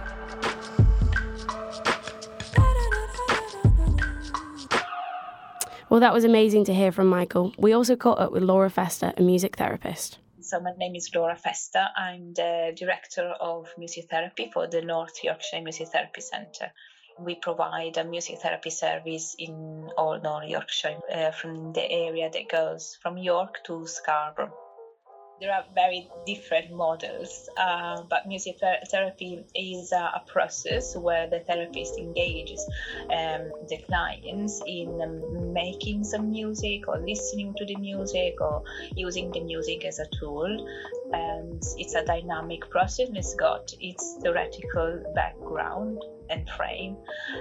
Well, 5.90 6.00
that 6.00 6.14
was 6.14 6.24
amazing 6.24 6.64
to 6.66 6.74
hear 6.74 6.94
from 6.94 7.08
Michael. 7.08 7.54
We 7.58 7.74
also 7.74 7.98
caught 7.98 8.18
up 8.18 8.32
with 8.32 8.44
Laura 8.44 8.70
Festa, 8.70 9.14
a 9.18 9.22
music 9.22 9.58
therapist. 9.58 10.20
So 10.40 10.60
my 10.62 10.72
name 10.78 10.96
is 10.96 11.10
Laura 11.14 11.36
Festa. 11.36 11.90
I'm 11.98 12.34
the 12.34 12.72
director 12.78 13.34
of 13.42 13.68
music 13.78 14.10
therapy 14.10 14.50
for 14.54 14.68
the 14.68 14.82
North 14.82 15.22
Yorkshire 15.22 15.62
Music 15.62 15.90
Therapy 15.90 16.22
Centre. 16.22 16.72
We 17.24 17.36
provide 17.36 17.98
a 17.98 18.04
music 18.04 18.40
therapy 18.40 18.72
service 18.72 19.36
in 19.38 19.92
all 19.96 20.20
North 20.20 20.50
Yorkshire 20.50 20.98
uh, 21.14 21.32
from 21.32 21.72
the 21.72 21.84
area 21.92 22.32
that 22.32 22.50
goes 22.50 22.98
from 23.00 23.18
York 23.18 23.64
to 23.66 23.86
Scarborough. 23.86 24.52
There 25.40 25.54
are 25.54 25.64
very 25.74 26.08
different 26.26 26.72
models, 26.72 27.50
uh, 27.58 28.04
but 28.10 28.28
music 28.28 28.58
ther- 28.60 28.80
therapy 28.90 29.44
is 29.56 29.92
uh, 29.92 30.12
a 30.16 30.22
process 30.28 30.96
where 30.96 31.28
the 31.28 31.40
therapist 31.40 31.98
engages 31.98 32.68
um, 33.10 33.52
the 33.70 33.78
clients 33.88 34.62
in 34.68 35.02
um, 35.02 35.54
making 35.54 36.04
some 36.04 36.32
music 36.32 36.88
or 36.88 37.00
listening 37.00 37.54
to 37.58 37.66
the 37.66 37.76
music 37.76 38.36
or 38.40 38.64
using 38.96 39.32
the 39.32 39.42
music 39.42 39.86
as 39.86 40.00
a 40.00 40.06
tool. 40.20 40.68
And 41.14 41.62
it's 41.78 41.96
a 41.96 42.06
dynamic 42.06 42.70
process. 42.70 43.10
It's 43.14 43.34
got 43.36 43.74
its 43.80 44.18
theoretical 44.22 45.04
background 45.16 46.04
and 46.32 46.50
frame. 46.50 46.98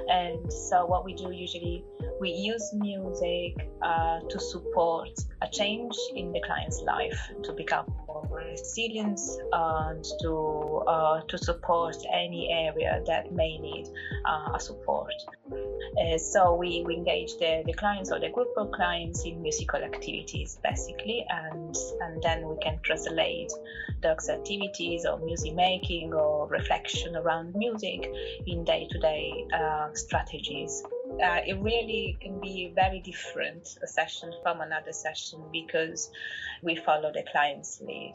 And 0.09 0.53
so, 0.53 0.87
what 0.87 1.05
we 1.05 1.15
do 1.15 1.31
usually, 1.31 1.85
we 2.21 2.31
use 2.31 2.73
music 2.75 3.69
uh, 3.83 4.21
to 4.29 4.39
support 4.39 5.11
a 5.43 5.49
change 5.49 5.95
in 6.15 6.33
the 6.33 6.41
client's 6.41 6.83
life 6.83 7.31
to 7.45 7.53
become 7.53 7.87
more 8.07 8.29
resilient 8.31 9.21
and 9.53 10.05
to 10.21 10.83
uh, 10.87 11.21
to 11.29 11.39
support 11.39 11.97
any 12.13 12.51
area 12.53 13.03
that 13.07 13.33
may 13.33 13.59
need 13.59 13.89
uh, 14.27 14.53
a 14.55 14.61
support. 14.61 15.15
Uh, 15.53 16.19
so 16.19 16.55
we, 16.55 16.85
we 16.87 16.95
engage 16.95 17.37
the, 17.39 17.63
the 17.67 17.73
clients 17.73 18.13
or 18.13 18.21
the 18.21 18.31
group 18.31 18.49
of 18.57 18.71
clients 18.73 19.25
in 19.25 19.43
musical 19.43 19.83
activities 19.83 20.59
basically 20.63 21.27
and 21.29 21.77
and 22.03 22.23
then 22.23 22.47
we 22.47 22.57
can 22.63 22.79
translate 22.83 23.51
those 24.03 24.29
activities 24.29 25.05
or 25.05 25.19
music 25.19 25.55
making 25.55 26.13
or 26.15 26.47
reflection 26.49 27.17
around 27.17 27.55
music 27.55 28.11
in 28.47 28.65
day-to-day 28.81 29.45
uh, 29.55 29.89
strategies. 29.95 30.83
Uh, 31.23 31.41
it 31.47 31.59
really 31.61 32.17
can 32.21 32.41
be 32.41 32.73
very 32.75 33.01
different 33.01 33.69
a 33.83 33.87
session 33.87 34.33
from 34.43 34.61
another 34.61 34.93
session 34.93 35.43
because 35.53 36.11
we 36.63 36.77
follow 36.77 37.13
the 37.13 37.25
client's 37.31 37.81
lead 37.81 38.15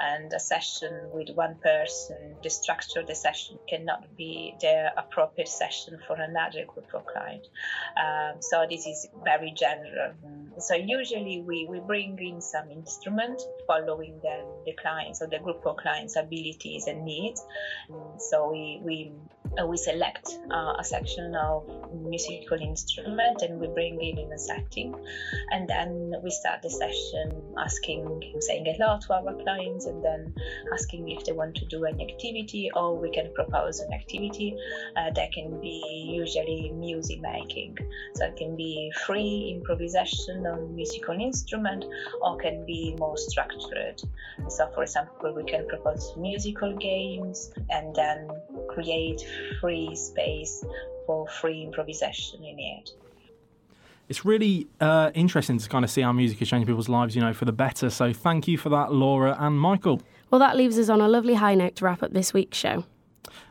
and 0.00 0.32
a 0.32 0.40
session 0.40 0.92
with 1.12 1.28
one 1.34 1.56
person 1.62 2.34
the 2.42 2.50
structure 2.50 3.00
of 3.00 3.06
the 3.06 3.14
session 3.14 3.58
cannot 3.68 4.16
be 4.16 4.54
the 4.60 4.92
appropriate 4.96 5.48
session 5.48 5.98
for 6.06 6.16
another 6.16 6.64
group 6.66 6.92
of 6.94 7.04
clients 7.06 7.48
um, 7.96 8.40
so 8.40 8.66
this 8.68 8.86
is 8.86 9.08
very 9.24 9.52
general. 9.56 10.12
So 10.58 10.74
usually 10.74 11.42
we, 11.46 11.66
we 11.68 11.80
bring 11.80 12.18
in 12.20 12.40
some 12.40 12.70
instrument 12.70 13.42
following 13.66 14.20
the, 14.22 14.44
the 14.66 14.72
clients 14.80 15.20
or 15.22 15.26
the 15.26 15.38
group 15.38 15.66
of 15.66 15.76
clients 15.76 16.16
abilities 16.16 16.86
and 16.86 17.04
needs. 17.04 17.42
So 18.18 18.50
we, 18.50 18.80
we 18.82 19.12
uh, 19.60 19.66
we 19.66 19.76
select 19.76 20.36
uh, 20.50 20.74
a 20.78 20.82
section 20.82 21.34
of 21.36 21.68
musical 21.92 22.60
instrument 22.60 23.42
and 23.42 23.60
we 23.60 23.68
bring 23.68 24.02
it 24.02 24.18
in 24.18 24.32
a 24.32 24.38
setting. 24.38 24.94
And 25.50 25.68
then 25.68 26.14
we 26.22 26.30
start 26.30 26.62
the 26.62 26.70
session 26.70 27.54
asking 27.58 28.32
saying 28.40 28.64
hello 28.66 28.98
to 29.06 29.14
our 29.14 29.34
clients 29.42 29.63
and 29.64 30.04
then 30.04 30.34
asking 30.72 31.08
if 31.10 31.24
they 31.24 31.32
want 31.32 31.54
to 31.54 31.64
do 31.66 31.84
an 31.84 32.00
activity 32.00 32.70
or 32.74 32.98
we 32.98 33.10
can 33.10 33.32
propose 33.34 33.80
an 33.80 33.92
activity 33.92 34.56
uh, 34.96 35.10
that 35.14 35.32
can 35.32 35.60
be 35.60 36.10
usually 36.12 36.70
music 36.74 37.20
making 37.20 37.76
so 38.14 38.26
it 38.26 38.36
can 38.36 38.56
be 38.56 38.92
free 39.06 39.54
improvisation 39.56 40.46
on 40.46 40.74
musical 40.74 41.14
instrument 41.14 41.84
or 42.22 42.36
can 42.36 42.64
be 42.66 42.94
more 42.98 43.16
structured 43.16 44.00
so 44.48 44.68
for 44.74 44.82
example 44.82 45.32
we 45.34 45.44
can 45.44 45.66
propose 45.68 46.12
musical 46.16 46.76
games 46.76 47.50
and 47.70 47.94
then 47.94 48.28
create 48.68 49.20
free 49.60 49.94
space 49.94 50.64
for 51.06 51.26
free 51.28 51.62
improvisation 51.62 52.42
in 52.44 52.58
it. 52.58 52.90
It's 54.08 54.24
really 54.24 54.66
uh, 54.80 55.10
interesting 55.14 55.58
to 55.58 55.68
kind 55.68 55.84
of 55.84 55.90
see 55.90 56.02
how 56.02 56.12
music 56.12 56.40
is 56.42 56.48
changing 56.48 56.66
people's 56.66 56.88
lives, 56.88 57.16
you 57.16 57.22
know, 57.22 57.32
for 57.32 57.44
the 57.46 57.52
better. 57.52 57.88
So 57.90 58.12
thank 58.12 58.46
you 58.46 58.58
for 58.58 58.68
that, 58.68 58.92
Laura 58.92 59.36
and 59.38 59.58
Michael. 59.58 60.02
Well, 60.30 60.38
that 60.40 60.56
leaves 60.56 60.78
us 60.78 60.88
on 60.88 61.00
a 61.00 61.08
lovely 61.08 61.34
high 61.34 61.54
note 61.54 61.76
to 61.76 61.84
wrap 61.84 62.02
up 62.02 62.12
this 62.12 62.34
week's 62.34 62.58
show. 62.58 62.84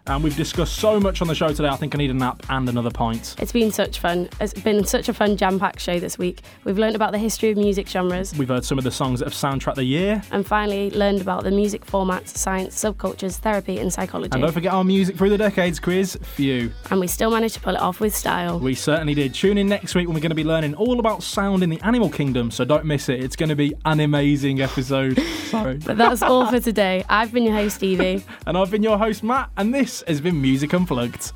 And 0.06 0.22
we've 0.22 0.36
discussed 0.36 0.76
so 0.80 1.00
much 1.00 1.22
on 1.22 1.30
the 1.30 1.36
show 1.36 1.48
today, 1.54 1.70
I 1.70 1.78
think 1.78 1.96
I 1.96 1.98
need 1.98 2.12
a 2.12 2.14
nap 2.14 2.44
and 2.50 2.68
another 2.68 2.90
pint. 2.92 3.36
It's 3.40 3.54
been 3.54 3.72
such 3.72 4.00
fun. 4.00 4.28
It's 4.42 4.54
been 4.54 4.84
such 4.84 5.08
a 5.08 5.14
fun 5.14 5.38
jam 5.38 5.58
packed 5.60 5.80
show 5.80 5.98
this 5.98 6.18
week. 6.18 6.42
We've 6.66 6.78
learned 6.78 6.98
about 6.98 7.14
the 7.14 7.18
history 7.18 7.52
of 7.52 7.58
music 7.58 7.88
genres 7.88 8.36
We've 8.38 8.50
heard 8.50 8.66
some 8.66 8.78
of 8.78 8.84
the 8.84 8.92
songs 8.92 9.20
that 9.20 9.26
have 9.32 9.34
soundtracked 9.34 9.76
the 9.76 9.86
year. 9.86 10.22
and 10.32 10.46
finally 10.46 10.92
learned 10.92 11.22
about 11.22 11.46
the 11.46 11.52
music 11.52 11.86
formats, 11.86 12.30
science, 12.36 12.76
subcultures, 12.76 13.38
therapy, 13.38 13.80
and 13.80 13.94
psychology. 13.94 14.32
And 14.34 14.42
don't 14.42 14.52
forget 14.52 14.74
our 14.74 14.84
music 14.84 15.16
through 15.16 15.30
the 15.30 15.38
decades 15.38 15.80
quiz. 15.80 16.18
Phew. 16.36 16.74
And 16.92 17.00
we 17.00 17.08
still 17.08 17.32
managed 17.32 17.54
to 17.56 17.62
pull 17.62 17.76
it 17.76 17.82
off 17.82 18.02
with 18.02 18.14
style. 18.14 18.60
We 18.60 18.76
certainly 18.76 19.14
did. 19.14 19.34
Tune 19.34 19.58
in 19.58 19.68
next 19.70 19.96
week 19.96 20.08
when 20.08 20.16
we're 20.16 20.20
going 20.22 20.32
to 20.32 20.36
be 20.36 20.44
learning 20.44 20.74
all 20.76 21.00
about 21.00 21.24
sound 21.24 21.64
in 21.64 21.70
the 21.70 21.80
animal 21.80 22.10
kingdom, 22.10 22.52
so 22.52 22.66
don't 22.66 22.84
miss 22.84 23.08
it. 23.08 23.24
It's 23.24 23.38
going 23.38 23.50
to 23.50 23.56
be 23.56 23.74
an 23.86 24.02
amazing 24.02 24.60
episode. 24.60 25.18
Sorry. 25.46 25.80
But 25.86 25.98
that's 25.98 26.22
all 26.22 26.48
for 26.48 26.60
today. 26.60 27.06
I've 27.08 27.32
been 27.32 27.44
your 27.44 27.54
host, 27.54 27.82
Evie. 27.84 28.26
And 28.46 28.58
I've 28.58 28.70
been 28.70 28.84
your 28.84 28.98
host, 28.98 29.24
Matt, 29.24 29.50
and 29.56 29.72
this 29.94 30.04
has 30.08 30.22
been 30.22 30.42
Music 30.42 30.74
Unplugged. 30.74 31.32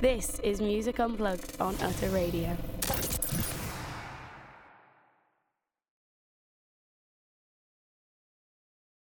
This 0.00 0.38
is 0.44 0.60
Music 0.60 1.00
Unplugged 1.00 1.60
on 1.60 1.74
Utter 1.82 2.10
Radio. 2.10 2.56